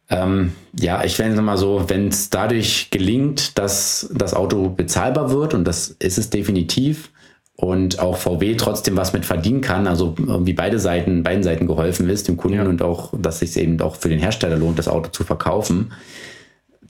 [0.08, 5.32] Ähm, ja, ich fände es mal so, wenn es dadurch gelingt, dass das Auto bezahlbar
[5.32, 7.10] wird, und das ist es definitiv,
[7.56, 12.08] und auch VW trotzdem was mit verdienen kann, also wie beide Seiten, beiden Seiten geholfen
[12.08, 12.64] ist, dem Kunden ja.
[12.64, 15.92] und auch, dass sich eben auch für den Hersteller lohnt, das Auto zu verkaufen,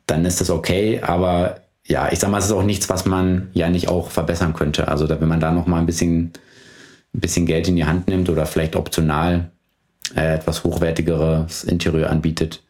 [0.04, 1.00] dann ist das okay.
[1.00, 4.52] Aber ja, ich sag mal, es ist auch nichts, was man ja nicht auch verbessern
[4.52, 4.88] könnte.
[4.88, 6.34] Also da, wenn man da noch mal ein bisschen
[7.14, 9.50] ein bisschen Geld in die Hand nimmt oder vielleicht optional
[10.16, 12.62] äh, etwas hochwertigeres Interieur anbietet,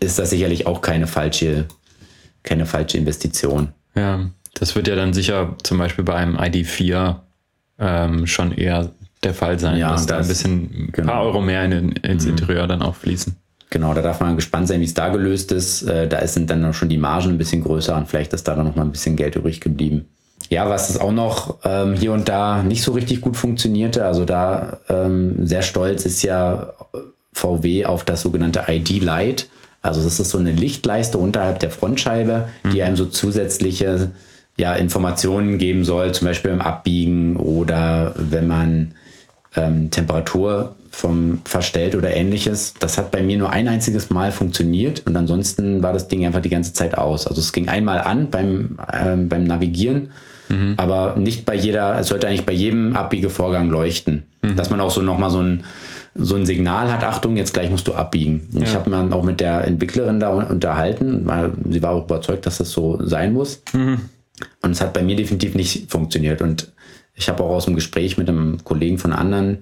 [0.00, 1.66] ist das sicherlich auch keine falsche,
[2.42, 3.68] keine falsche Investition.
[3.94, 7.16] Ja, Das wird ja dann sicher zum Beispiel bei einem ID4
[7.78, 8.90] ähm, schon eher
[9.24, 11.08] der Fall sein, Ja, dass da ein das- bisschen genau.
[11.12, 13.34] ein paar Euro mehr in, ins Interieur dann auch fließen.
[13.70, 15.82] Genau, da darf man gespannt sein, wie es da gelöst ist.
[15.82, 18.54] Äh, da sind dann auch schon die Margen ein bisschen größer und vielleicht ist da
[18.54, 20.06] dann noch mal ein bisschen Geld übrig geblieben.
[20.48, 24.24] Ja, was es auch noch ähm, hier und da nicht so richtig gut funktionierte, also
[24.24, 26.72] da ähm, sehr stolz ist ja
[27.32, 29.48] VW auf das sogenannte ID Light.
[29.82, 34.10] Also das ist so eine Lichtleiste unterhalb der Frontscheibe, die einem so zusätzliche
[34.56, 38.94] ja, Informationen geben soll, zum Beispiel beim Abbiegen oder wenn man
[39.54, 42.74] ähm, Temperatur vom verstellt oder ähnliches.
[42.80, 46.42] Das hat bei mir nur ein einziges Mal funktioniert und ansonsten war das Ding einfach
[46.42, 47.26] die ganze Zeit aus.
[47.26, 50.10] Also es ging einmal an beim, ähm, beim Navigieren,
[50.76, 54.24] aber nicht bei jeder, es sollte eigentlich bei jedem Abbiegevorgang leuchten.
[54.56, 55.64] Dass man auch so nochmal so ein,
[56.14, 58.48] so ein Signal hat, Achtung, jetzt gleich musst du abbiegen.
[58.54, 62.46] Und Ich habe mich auch mit der Entwicklerin da unterhalten, weil sie war auch überzeugt,
[62.46, 63.62] dass das so sein muss.
[64.62, 66.40] Und es hat bei mir definitiv nicht funktioniert.
[66.40, 66.70] Und
[67.14, 69.58] ich habe auch aus dem Gespräch mit einem Kollegen von einer anderen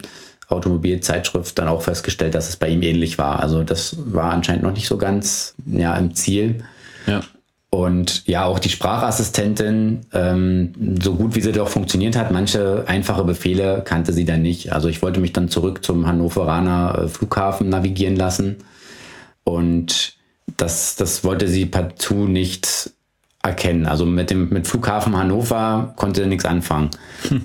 [0.49, 3.41] Automobilzeitschrift dann auch festgestellt, dass es bei ihm ähnlich war.
[3.41, 6.63] Also das war anscheinend noch nicht so ganz ja, im Ziel.
[7.07, 7.23] Ja.
[7.71, 13.25] Und ja, auch die Sprachassistentin, ähm, so gut wie sie doch funktioniert hat, manche einfache
[13.25, 14.73] Befehle kannte sie dann nicht.
[14.73, 18.57] Also ich wollte mich dann zurück zum Hannoveraner äh, Flughafen navigieren lassen.
[19.43, 20.15] Und
[20.57, 22.91] das, das wollte sie partout nicht
[23.43, 23.87] erkennen.
[23.87, 26.91] Also mit dem mit Flughafen Hannover konnte sie nichts anfangen.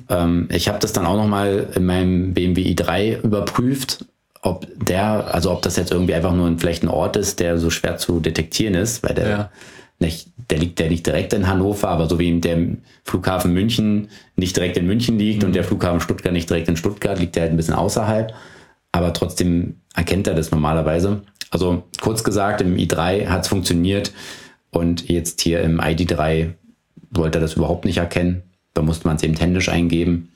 [0.10, 4.06] Ähm, ich habe das dann auch noch mal in meinem BMW i3 überprüft,
[4.42, 7.58] ob der, also ob das jetzt irgendwie einfach nur ein, vielleicht ein Ort ist, der
[7.58, 9.50] so schwer zu detektieren ist, weil der Ja.
[10.02, 12.58] Nicht, der liegt, der liegt direkt in Hannover, aber so wie der
[13.04, 17.20] Flughafen München nicht direkt in München liegt und der Flughafen Stuttgart nicht direkt in Stuttgart,
[17.20, 18.34] liegt der halt ein bisschen außerhalb.
[18.92, 21.22] Aber trotzdem erkennt er das normalerweise.
[21.50, 24.12] Also kurz gesagt, im i3 hat es funktioniert
[24.72, 26.54] und jetzt hier im ID3
[27.12, 28.44] wollte er das überhaupt nicht erkennen.
[28.74, 30.30] Da musste man es eben händisch eingeben.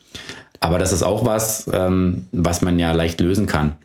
[0.60, 3.76] Aber das ist auch was, ähm, was man ja leicht lösen kann.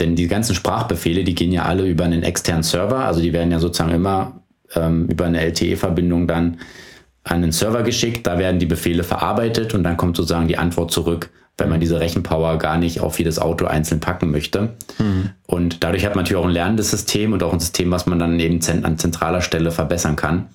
[0.00, 3.04] Denn die ganzen Sprachbefehle, die gehen ja alle über einen externen Server.
[3.04, 4.41] Also die werden ja sozusagen immer
[4.74, 6.58] ähm, über eine LTE-Verbindung dann
[7.24, 8.26] an den Server geschickt.
[8.26, 12.00] Da werden die Befehle verarbeitet und dann kommt sozusagen die Antwort zurück, wenn man diese
[12.00, 14.74] Rechenpower gar nicht auf jedes Auto einzeln packen möchte.
[15.46, 18.18] Und dadurch hat man natürlich auch ein lernendes System und auch ein System, was man
[18.18, 20.48] dann eben an zentraler Stelle verbessern kann.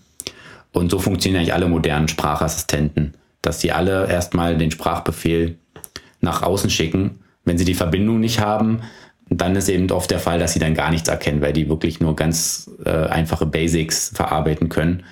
[0.74, 5.58] Und so funktionieren eigentlich alle modernen Sprachassistenten, dass die alle erstmal den Sprachbefehl
[6.22, 7.20] nach außen schicken.
[7.46, 8.82] Wenn sie die Verbindung nicht haben,
[9.30, 12.00] dann ist eben oft der Fall, dass sie dann gar nichts erkennen, weil die wirklich
[12.00, 15.04] nur ganz äh, einfache Basics verarbeiten können.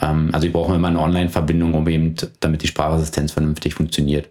[0.00, 4.28] Ähm, also die brauchen immer eine Online-Verbindung, um eben, damit die Sprachassistenz vernünftig funktioniert.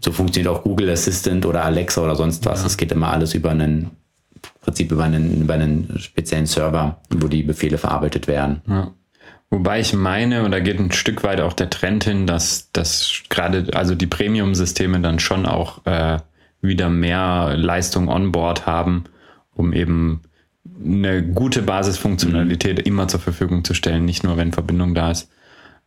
[0.00, 2.64] So funktioniert auch Google Assistant oder Alexa oder sonst was.
[2.64, 3.90] Es geht immer alles über einen,
[4.32, 8.62] im Prinzip über einen, über einen speziellen Server, wo die Befehle verarbeitet werden.
[8.68, 8.92] Ja.
[9.50, 13.22] Wobei ich meine, und da geht ein Stück weit auch der Trend hin, dass, dass
[13.28, 16.18] gerade also die Premium-Systeme dann schon auch äh,
[16.66, 19.04] wieder mehr Leistung on board haben,
[19.54, 20.22] um eben
[20.84, 25.30] eine gute Basisfunktionalität immer zur Verfügung zu stellen, nicht nur wenn Verbindung da ist.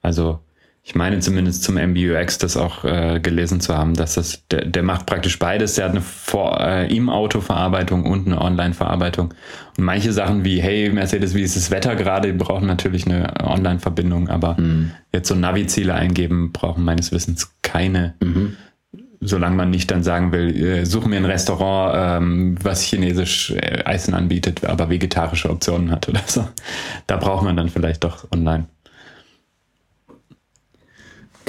[0.02, 0.40] Also
[0.82, 4.82] ich meine zumindest zum MBUX das auch äh, gelesen zu haben, dass das, der, der
[4.82, 5.76] macht praktisch beides.
[5.76, 9.34] Der hat eine Vor äh, im Auto Verarbeitung und eine Online-Verarbeitung.
[9.78, 13.34] Und manche Sachen wie, hey Mercedes, wie ist das Wetter gerade, die brauchen natürlich eine
[13.44, 14.56] Online-Verbindung, aber
[15.14, 18.16] jetzt so Navi-Ziele eingeben brauchen meines Wissens keine.
[19.22, 21.94] Solange man nicht dann sagen will, äh, such mir ein Restaurant,
[22.24, 26.48] ähm, was chinesisch äh, Eisen anbietet, aber vegetarische Optionen hat oder so.
[27.08, 28.66] Da braucht man dann vielleicht doch online.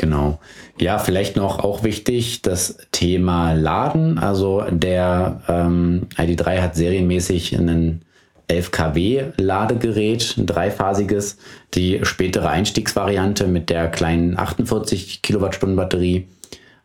[0.01, 0.41] Genau.
[0.81, 4.19] Ja, vielleicht noch auch wichtig das Thema Laden.
[4.19, 8.03] Also der ähm, ID3 hat serienmäßig einen
[8.49, 11.37] 11 kW Ladegerät, ein dreiphasiges.
[11.75, 16.27] Die spätere Einstiegsvariante mit der kleinen 48 Kilowattstunden Batterie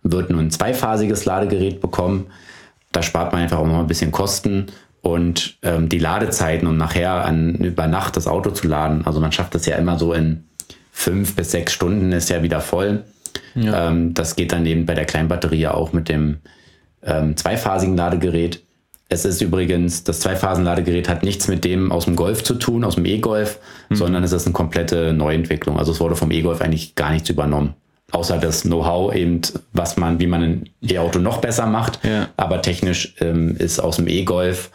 [0.06, 2.28] wird nun ein zweiphasiges Ladegerät bekommen.
[2.92, 4.68] Da spart man einfach auch noch ein bisschen Kosten
[5.02, 9.06] und ähm, die Ladezeiten, um nachher an, über Nacht das Auto zu laden.
[9.06, 10.46] Also man schafft das ja immer so in
[10.92, 13.04] fünf bis sechs Stunden ist ja wieder voll.
[13.56, 16.38] Ähm, das geht dann eben bei der Kleinbatterie ja auch mit dem
[17.04, 18.64] ähm, zweiphasigen Ladegerät.
[19.08, 22.96] Es ist übrigens, das Zweiphasen-Ladegerät hat nichts mit dem aus dem Golf zu tun, aus
[22.96, 23.60] dem E-Golf,
[23.92, 25.78] sondern es ist eine komplette Neuentwicklung.
[25.78, 27.76] Also es wurde vom E-Golf eigentlich gar nichts übernommen.
[28.12, 29.42] Außer das Know-how eben,
[29.74, 32.00] was man, wie man ein E-Auto noch besser macht.
[32.04, 32.30] Ja.
[32.38, 34.70] Aber technisch ähm, ist aus dem E-Golf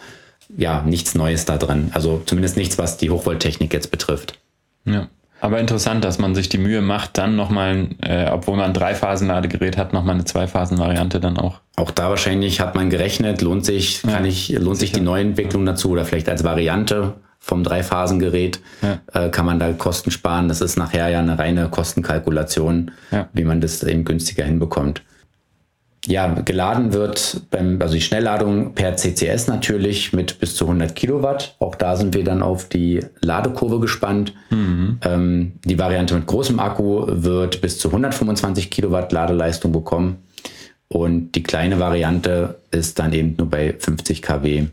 [0.57, 1.91] ja nichts Neues da drin.
[1.95, 4.39] Also zumindest nichts, was die Hochvolttechnik jetzt betrifft.
[4.85, 5.09] Ja.
[5.41, 9.79] Aber interessant, dass man sich die Mühe macht, dann nochmal, äh, obwohl man ein Dreiphasen-Ladegerät
[9.79, 11.61] hat, nochmal eine Zweiphasen-Variante dann auch.
[11.77, 15.91] Auch da wahrscheinlich hat man gerechnet, lohnt sich, kann ich, lohnt sich die Neuentwicklung dazu
[15.91, 19.01] oder vielleicht als Variante vom Dreiphasengerät, ja.
[19.13, 20.49] äh, kann man da Kosten sparen.
[20.49, 23.29] Das ist nachher ja eine reine Kostenkalkulation, ja.
[23.33, 25.03] wie man das eben günstiger hinbekommt.
[26.07, 31.57] Ja, geladen wird beim, also die Schnellladung per CCS natürlich mit bis zu 100 Kilowatt.
[31.59, 34.33] Auch da sind wir dann auf die Ladekurve gespannt.
[34.49, 34.99] Mhm.
[35.05, 40.19] Ähm, die Variante mit großem Akku wird bis zu 125 Kilowatt Ladeleistung bekommen.
[40.89, 44.67] Und die kleine Variante ist dann eben nur bei 50 kW,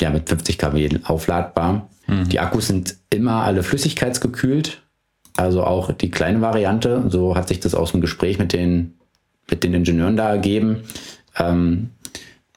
[0.00, 1.88] ja, mit 50 kW aufladbar.
[2.12, 2.28] Mhm.
[2.28, 4.82] Die Akkus sind immer alle flüssigkeitsgekühlt.
[5.36, 7.04] Also auch die kleine Variante.
[7.08, 8.94] So hat sich das aus dem Gespräch mit den
[9.50, 10.82] mit den Ingenieuren da ergeben.
[11.38, 11.90] Ähm,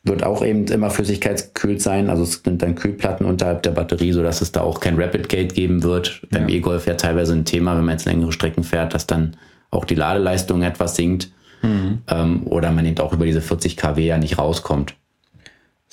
[0.04, 2.10] wird auch eben immer flüssigkeitskühlt sein.
[2.10, 5.56] Also es sind dann Kühlplatten unterhalb der Batterie, sodass es da auch kein Rapid Gate
[5.56, 6.22] geben wird.
[6.30, 6.56] Beim ja.
[6.56, 9.36] E-Golf ja teilweise ein Thema, wenn man jetzt längere Strecken fährt, dass dann
[9.72, 11.32] auch die Ladeleistung etwas sinkt.
[11.64, 12.00] Mhm.
[12.08, 14.96] Ähm, oder man eben auch über diese 40 kW ja nicht rauskommt.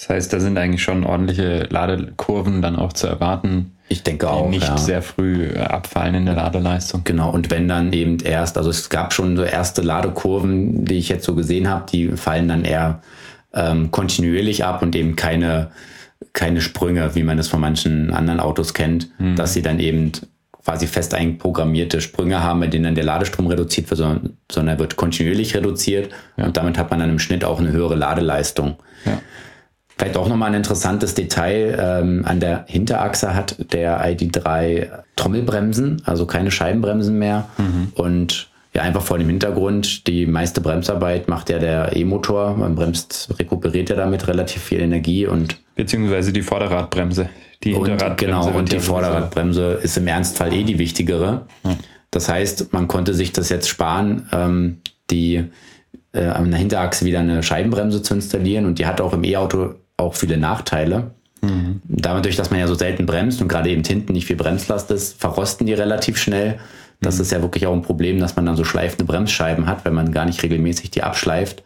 [0.03, 3.77] Das heißt, da sind eigentlich schon ordentliche Ladekurven dann auch zu erwarten.
[3.89, 4.49] Ich denke die auch.
[4.49, 4.77] nicht ja.
[4.77, 7.03] sehr früh äh, abfallen in der Ladeleistung.
[7.05, 11.09] Genau, und wenn dann eben erst, also es gab schon so erste Ladekurven, die ich
[11.09, 13.01] jetzt so gesehen habe, die fallen dann eher
[13.55, 15.71] ähm, kontinuierlich ab und eben keine,
[16.33, 19.37] keine Sprünge, wie man es von manchen anderen Autos kennt, mhm.
[19.37, 20.11] dass sie dann eben
[20.65, 24.81] quasi fest einprogrammierte Sprünge haben, bei denen dann der Ladestrom reduziert wird, sondern, sondern er
[24.81, 26.47] wird kontinuierlich reduziert ja.
[26.47, 28.77] und damit hat man dann im Schnitt auch eine höhere Ladeleistung.
[29.05, 29.21] Ja.
[29.97, 31.77] Vielleicht auch nochmal ein interessantes Detail.
[31.79, 37.49] Ähm, an der Hinterachse hat der ID3 Trommelbremsen, also keine Scheibenbremsen mehr.
[37.59, 37.93] Mhm.
[37.95, 42.57] Und ja, einfach vor dem Hintergrund, die meiste Bremsarbeit macht ja der E-Motor.
[42.57, 45.59] Man bremst, rekuperiert ja damit relativ viel Energie und.
[45.75, 47.29] Beziehungsweise die Vorderradbremse.
[47.65, 48.25] Die Hinterradbremse.
[48.25, 51.47] Genau, und die Vorderradbremse ist im Ernstfall eh die wichtigere.
[52.11, 54.79] Das heißt, man konnte sich das jetzt sparen, ähm,
[55.11, 55.45] die
[56.13, 59.75] äh, an der Hinterachse wieder eine Scheibenbremse zu installieren und die hat auch im E-Auto
[60.03, 61.13] auch viele Nachteile.
[61.43, 61.81] Mhm.
[61.85, 65.21] Dadurch, dass man ja so selten bremst und gerade eben hinten nicht viel Bremslast ist,
[65.21, 66.59] verrosten die relativ schnell.
[67.01, 67.23] Das mhm.
[67.23, 70.13] ist ja wirklich auch ein Problem, dass man dann so schleifende Bremsscheiben hat, wenn man
[70.13, 71.63] gar nicht regelmäßig die abschleift.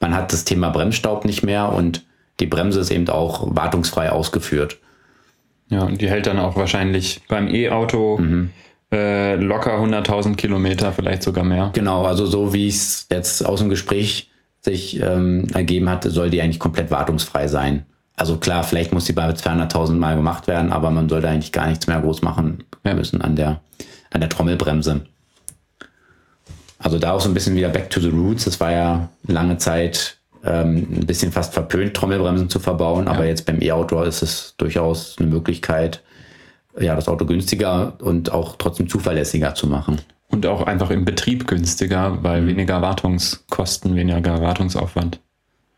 [0.00, 2.04] Man hat das Thema Bremsstaub nicht mehr und
[2.40, 4.78] die Bremse ist eben auch wartungsfrei ausgeführt.
[5.68, 8.50] Ja, und die hält dann auch wahrscheinlich beim E-Auto mhm.
[8.92, 11.70] äh, locker 100.000 Kilometer, vielleicht sogar mehr.
[11.72, 14.30] Genau, also so wie es jetzt aus dem Gespräch
[14.66, 17.86] sich ähm, ergeben hat, soll die eigentlich komplett wartungsfrei sein.
[18.16, 21.68] Also klar, vielleicht muss die bei 200.000 Mal gemacht werden, aber man sollte eigentlich gar
[21.68, 23.60] nichts mehr groß machen müssen an der,
[24.10, 25.02] an der Trommelbremse.
[26.78, 28.44] Also da auch so ein bisschen wieder back to the roots.
[28.44, 33.12] Das war ja lange Zeit ähm, ein bisschen fast verpönt, Trommelbremsen zu verbauen, ja.
[33.12, 36.02] aber jetzt beim E-Auto ist es durchaus eine Möglichkeit,
[36.78, 40.00] ja, das Auto günstiger und auch trotzdem zuverlässiger zu machen.
[40.28, 42.48] Und auch einfach im Betrieb günstiger, weil mhm.
[42.48, 45.20] weniger Wartungskosten, weniger Wartungsaufwand.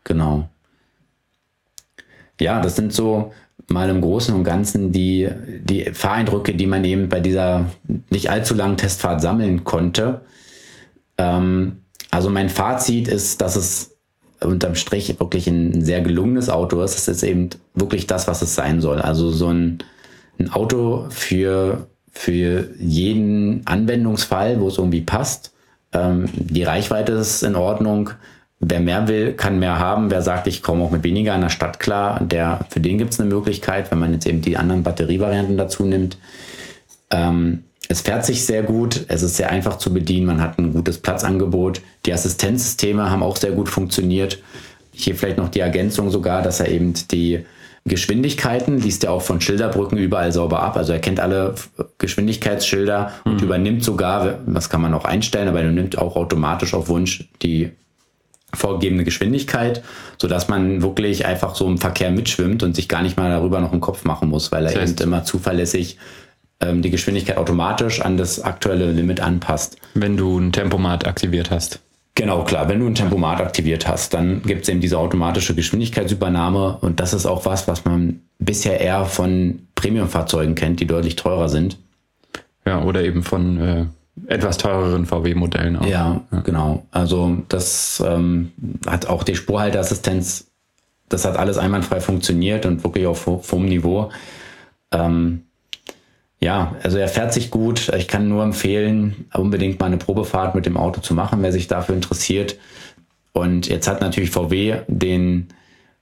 [0.03, 0.49] Genau.
[2.39, 3.31] Ja, das sind so
[3.67, 5.29] mal im Großen und Ganzen die,
[5.61, 7.69] die Fahreindrücke, die man eben bei dieser
[8.09, 10.21] nicht allzu langen Testfahrt sammeln konnte.
[11.17, 13.97] Ähm, also mein Fazit ist, dass es
[14.41, 16.97] unterm Strich wirklich ein sehr gelungenes Auto ist.
[16.97, 19.01] Es ist eben wirklich das, was es sein soll.
[19.01, 19.79] Also so ein,
[20.39, 21.87] ein Auto für
[22.19, 25.53] für jeden Anwendungsfall, wo es irgendwie passt.
[25.93, 28.09] Ähm, die Reichweite ist in Ordnung.
[28.59, 30.11] Wer mehr will, kann mehr haben.
[30.11, 33.13] Wer sagt, ich komme auch mit weniger in der Stadt klar, der, für den gibt
[33.13, 36.17] es eine Möglichkeit, wenn man jetzt eben die anderen Batterievarianten dazu nimmt.
[37.09, 40.73] Ähm, es fährt sich sehr gut, es ist sehr einfach zu bedienen, man hat ein
[40.73, 41.79] gutes Platzangebot.
[42.05, 44.43] Die Assistenzsysteme haben auch sehr gut funktioniert.
[44.91, 47.45] Hier vielleicht noch die Ergänzung sogar, dass er eben die
[47.89, 50.77] Geschwindigkeiten, liest er auch von Schilderbrücken überall sauber ab.
[50.77, 51.55] Also er kennt alle
[51.97, 53.43] Geschwindigkeitsschilder und mhm.
[53.43, 57.71] übernimmt sogar, das kann man auch einstellen, aber er nimmt auch automatisch auf Wunsch die
[58.53, 59.83] vorgegebene Geschwindigkeit,
[60.17, 63.71] sodass man wirklich einfach so im Verkehr mitschwimmt und sich gar nicht mal darüber noch
[63.71, 65.97] einen Kopf machen muss, weil er das heißt, eben immer zuverlässig
[66.59, 69.77] ähm, die Geschwindigkeit automatisch an das aktuelle Limit anpasst.
[69.93, 71.79] Wenn du ein Tempomat aktiviert hast.
[72.19, 72.67] Genau, klar.
[72.67, 77.13] Wenn du ein Tempomat aktiviert hast, dann gibt es eben diese automatische Geschwindigkeitsübernahme und das
[77.13, 81.77] ist auch was, was man bisher eher von Premiumfahrzeugen kennt, die deutlich teurer sind.
[82.65, 83.85] Ja, oder eben von äh,
[84.27, 85.85] etwas teureren VW-Modellen auch.
[85.85, 86.85] Ja, ja, genau.
[86.91, 88.51] Also das ähm,
[88.85, 90.47] hat auch die Spurhalteassistenz,
[91.07, 94.09] das hat alles einwandfrei funktioniert und wirklich auf hohem Niveau.
[94.91, 95.43] Ähm,
[96.41, 97.91] ja, also er fährt sich gut.
[97.97, 101.67] Ich kann nur empfehlen, unbedingt mal eine Probefahrt mit dem Auto zu machen, wer sich
[101.67, 102.57] dafür interessiert.
[103.33, 105.49] Und jetzt hat natürlich VW den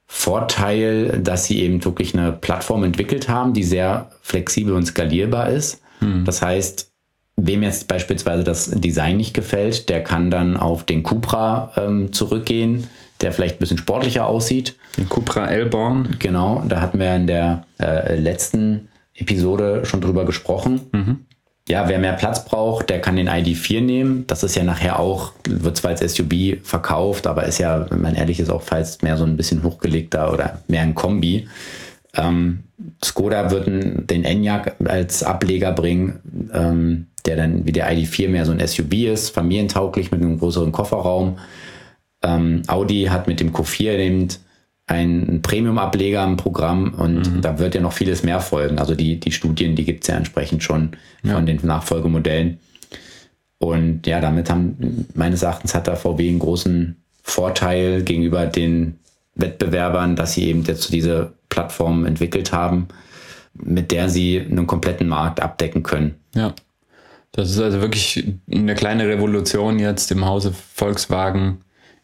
[0.05, 5.81] Vorteil, dass sie eben wirklich eine Plattform entwickelt haben, die sehr flexibel und skalierbar ist.
[5.99, 6.23] Hm.
[6.23, 6.91] Das heißt,
[7.35, 12.87] wem jetzt beispielsweise das Design nicht gefällt, der kann dann auf den Cupra ähm, zurückgehen,
[13.21, 14.75] der vielleicht ein bisschen sportlicher aussieht.
[14.97, 16.15] Den Cupra Elborn.
[16.19, 18.87] Genau, da hatten wir in der äh, letzten
[19.17, 20.81] Episode schon drüber gesprochen.
[20.91, 21.25] Mhm.
[21.67, 24.25] Ja, wer mehr Platz braucht, der kann den ID4 nehmen.
[24.27, 28.15] Das ist ja nachher auch, wird zwar als SUV verkauft, aber ist ja, wenn man
[28.15, 31.47] ehrlich ist, auch falls mehr so ein bisschen hochgelegter oder mehr ein Kombi.
[32.15, 32.63] Ähm,
[33.03, 38.53] Skoda wird den Enyaq als Ableger bringen, ähm, der dann wie der ID4 mehr so
[38.53, 41.37] ein SUV ist, familientauglich mit einem größeren Kofferraum.
[42.23, 44.27] Ähm, Audi hat mit dem Q4 eben
[44.87, 47.41] einen Premium-Ableger im Programm und mhm.
[47.41, 48.79] da wird ja noch vieles mehr folgen.
[48.79, 50.91] Also die, die Studien, die gibt's ja entsprechend schon
[51.23, 51.33] ja.
[51.35, 52.59] von den Nachfolgemodellen.
[53.59, 58.99] Und ja, damit haben meines Erachtens hat der VW einen großen Vorteil gegenüber den
[59.35, 62.87] Wettbewerbern, dass sie eben jetzt diese Plattform entwickelt haben,
[63.53, 66.15] mit der sie einen kompletten Markt abdecken können.
[66.33, 66.53] Ja.
[67.33, 71.57] Das ist also wirklich eine kleine Revolution jetzt im Hause Volkswagen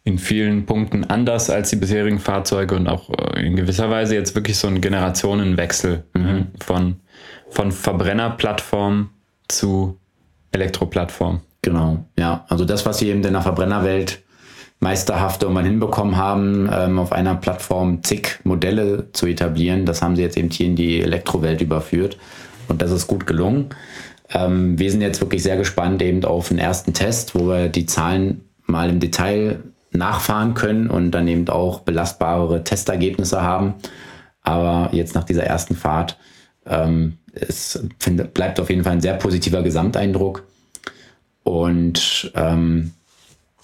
[0.04, 4.34] in vielen Punkten anders als die bisherigen Fahrzeuge und auch äh, in gewisser Weise jetzt
[4.34, 6.48] wirklich so ein Generationenwechsel mhm.
[6.62, 6.96] von,
[7.48, 9.10] von Verbrennerplattform
[9.48, 9.98] zu
[10.52, 11.40] Elektroplattform.
[11.62, 12.44] Genau, ja.
[12.48, 14.22] Also das, was sie eben in der Verbrennerwelt
[14.80, 20.22] meisterhaft irgendwann hinbekommen haben, ähm, auf einer Plattform zig Modelle zu etablieren, das haben sie
[20.22, 22.18] jetzt eben hier in die Elektrowelt überführt.
[22.68, 23.70] Und das ist gut gelungen.
[24.28, 27.86] Ähm, wir sind jetzt wirklich sehr gespannt eben auf den ersten Test, wo wir die
[27.86, 29.62] Zahlen mal im Detail
[29.94, 33.74] nachfahren können und dann eben auch belastbare Testergebnisse haben.
[34.42, 36.18] Aber jetzt nach dieser ersten Fahrt,
[36.66, 40.44] ähm, es find, bleibt auf jeden Fall ein sehr positiver Gesamteindruck.
[41.42, 42.92] Und ähm,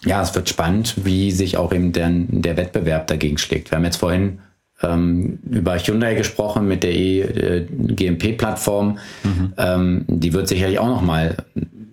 [0.05, 3.71] ja, es wird spannend, wie sich auch eben der, der Wettbewerb dagegen schlägt.
[3.71, 4.41] Wir haben jetzt vorhin
[4.83, 8.99] ähm, über Hyundai gesprochen mit der e-GMP-Plattform.
[8.99, 9.53] Äh, mhm.
[9.59, 11.37] Ähm, die wird sicherlich auch nochmal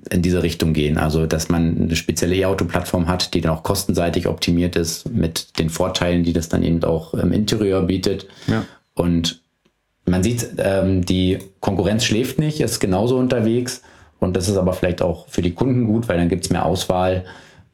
[0.09, 0.97] in diese Richtung gehen.
[0.97, 5.69] Also, dass man eine spezielle E-Auto-Plattform hat, die dann auch kostenseitig optimiert ist, mit den
[5.69, 8.27] Vorteilen, die das dann eben auch im Interieur bietet.
[8.47, 8.65] Ja.
[8.93, 9.41] Und
[10.05, 13.81] man sieht, ähm, die Konkurrenz schläft nicht, ist genauso unterwegs.
[14.19, 16.65] Und das ist aber vielleicht auch für die Kunden gut, weil dann gibt es mehr
[16.65, 17.25] Auswahl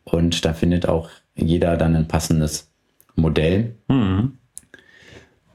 [0.03, 2.69] und da findet auch jeder dann ein passendes
[3.15, 3.75] Modell.
[3.87, 4.37] Mhm.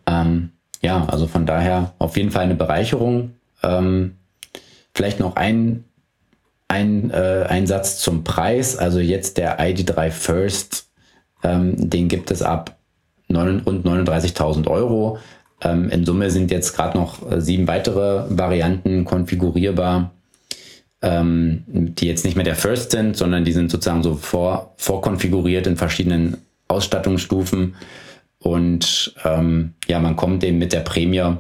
[0.06, 0.50] Ähm,
[0.80, 3.34] ja, also von daher auf jeden Fall eine Bereicherung.
[3.62, 4.16] Ähm,
[4.94, 5.84] vielleicht noch ein
[6.68, 8.76] ein, äh, ein Satz zum Preis.
[8.76, 10.88] Also jetzt der ID3 First,
[11.42, 12.76] ähm, den gibt es ab
[13.28, 15.18] 9, rund 39.000 Euro.
[15.62, 20.12] Ähm, in Summe sind jetzt gerade noch äh, sieben weitere Varianten konfigurierbar,
[21.02, 25.66] ähm, die jetzt nicht mehr der First sind, sondern die sind sozusagen so vor, vorkonfiguriert
[25.66, 26.36] in verschiedenen
[26.68, 27.74] Ausstattungsstufen.
[28.40, 31.36] Und ähm, ja, man kommt eben mit der Prämie,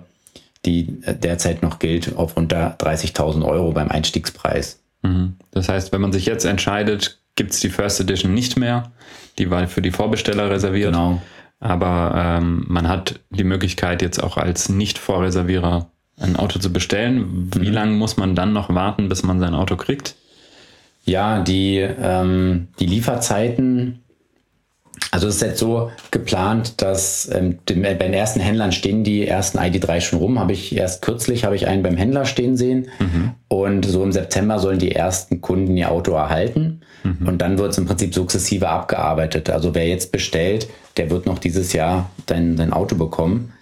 [0.64, 4.80] die derzeit noch gilt, auf unter 30.000 Euro beim Einstiegspreis.
[5.02, 5.36] Mhm.
[5.50, 8.92] Das heißt, wenn man sich jetzt entscheidet, gibt es die First Edition nicht mehr.
[9.38, 10.92] Die war für die Vorbesteller reserviert.
[10.92, 11.22] Genau.
[11.60, 15.90] Aber ähm, man hat die Möglichkeit, jetzt auch als Nicht-Vorreservierer
[16.20, 17.50] ein Auto zu bestellen.
[17.54, 17.74] Wie mhm.
[17.74, 20.14] lange muss man dann noch warten, bis man sein Auto kriegt?
[21.04, 24.00] Ja, die, ähm, die Lieferzeiten
[25.10, 29.26] also es ist jetzt so geplant, dass ähm, den, bei den ersten Händlern stehen die
[29.26, 30.38] ersten ID3 schon rum.
[30.38, 33.32] Habe ich erst kürzlich habe ich einen beim Händler stehen sehen mhm.
[33.48, 37.28] und so im September sollen die ersten Kunden ihr Auto erhalten mhm.
[37.28, 39.50] und dann wird es im Prinzip sukzessive abgearbeitet.
[39.50, 43.52] Also wer jetzt bestellt, der wird noch dieses Jahr dein, dein Auto bekommen.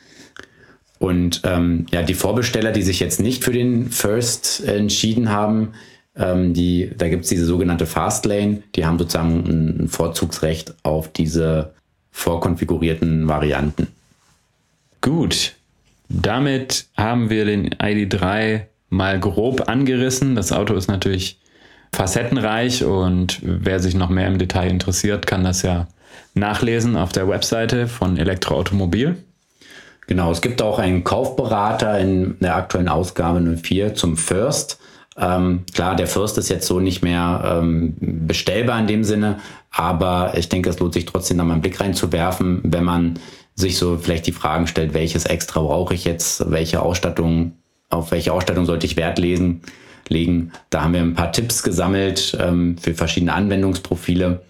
[0.99, 5.73] Und ähm, ja, die Vorbesteller, die sich jetzt nicht für den First entschieden haben,
[6.17, 11.75] ähm, die, da gibt es diese sogenannte Fastlane, die haben sozusagen ein Vorzugsrecht auf diese
[12.11, 13.89] vorkonfigurierten Varianten.
[15.01, 15.55] Gut,
[16.09, 20.35] damit haben wir den ID3 mal grob angerissen.
[20.35, 21.39] Das Auto ist natürlich
[21.93, 25.87] facettenreich und wer sich noch mehr im Detail interessiert, kann das ja
[26.35, 29.17] nachlesen auf der Webseite von Elektroautomobil.
[30.07, 34.79] Genau, es gibt auch einen Kaufberater in der aktuellen Ausgabe 04 zum First.
[35.19, 39.39] Ähm, klar, der First ist jetzt so nicht mehr ähm, bestellbar in dem Sinne,
[39.71, 43.19] aber ich denke, es lohnt sich trotzdem da mal einen Blick reinzuwerfen, wenn man
[43.55, 47.53] sich so vielleicht die Fragen stellt, welches extra brauche ich jetzt, welche Ausstattung,
[47.89, 49.63] auf welche Ausstattung sollte ich Wert lesen,
[50.09, 50.53] legen.
[50.69, 54.43] Da haben wir ein paar Tipps gesammelt ähm, für verschiedene Anwendungsprofile.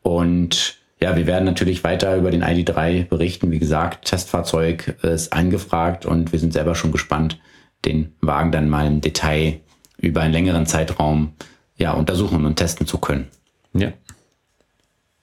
[0.00, 3.50] Und ja, wir werden natürlich weiter über den ID3 berichten.
[3.50, 7.38] Wie gesagt, Testfahrzeug ist angefragt und wir sind selber schon gespannt,
[7.84, 9.60] den Wagen dann mal im Detail
[10.02, 11.32] über einen längeren Zeitraum
[11.76, 13.28] ja, untersuchen und testen zu können.
[13.72, 13.92] Ja.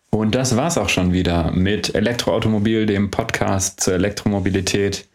[0.09, 5.07] Und das war's auch schon wieder mit Elektroautomobil, dem Podcast zur Elektromobilität.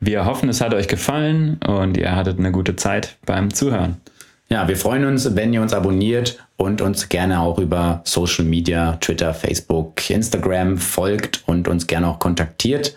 [0.00, 4.00] Wir hoffen, es hat euch gefallen und ihr hattet eine gute Zeit beim Zuhören.
[4.48, 8.96] Ja, wir freuen uns, wenn ihr uns abonniert und uns gerne auch über Social Media,
[9.00, 12.94] Twitter, Facebook, Instagram folgt und uns gerne auch kontaktiert.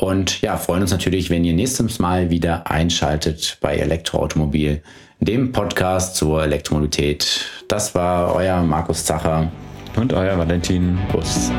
[0.00, 4.80] Und ja, freuen uns natürlich, wenn ihr nächstes Mal wieder einschaltet bei Elektroautomobil,
[5.18, 7.44] dem Podcast zur Elektromobilität.
[7.66, 9.50] Das war euer Markus Zacher
[9.96, 11.50] und euer Valentin Bus.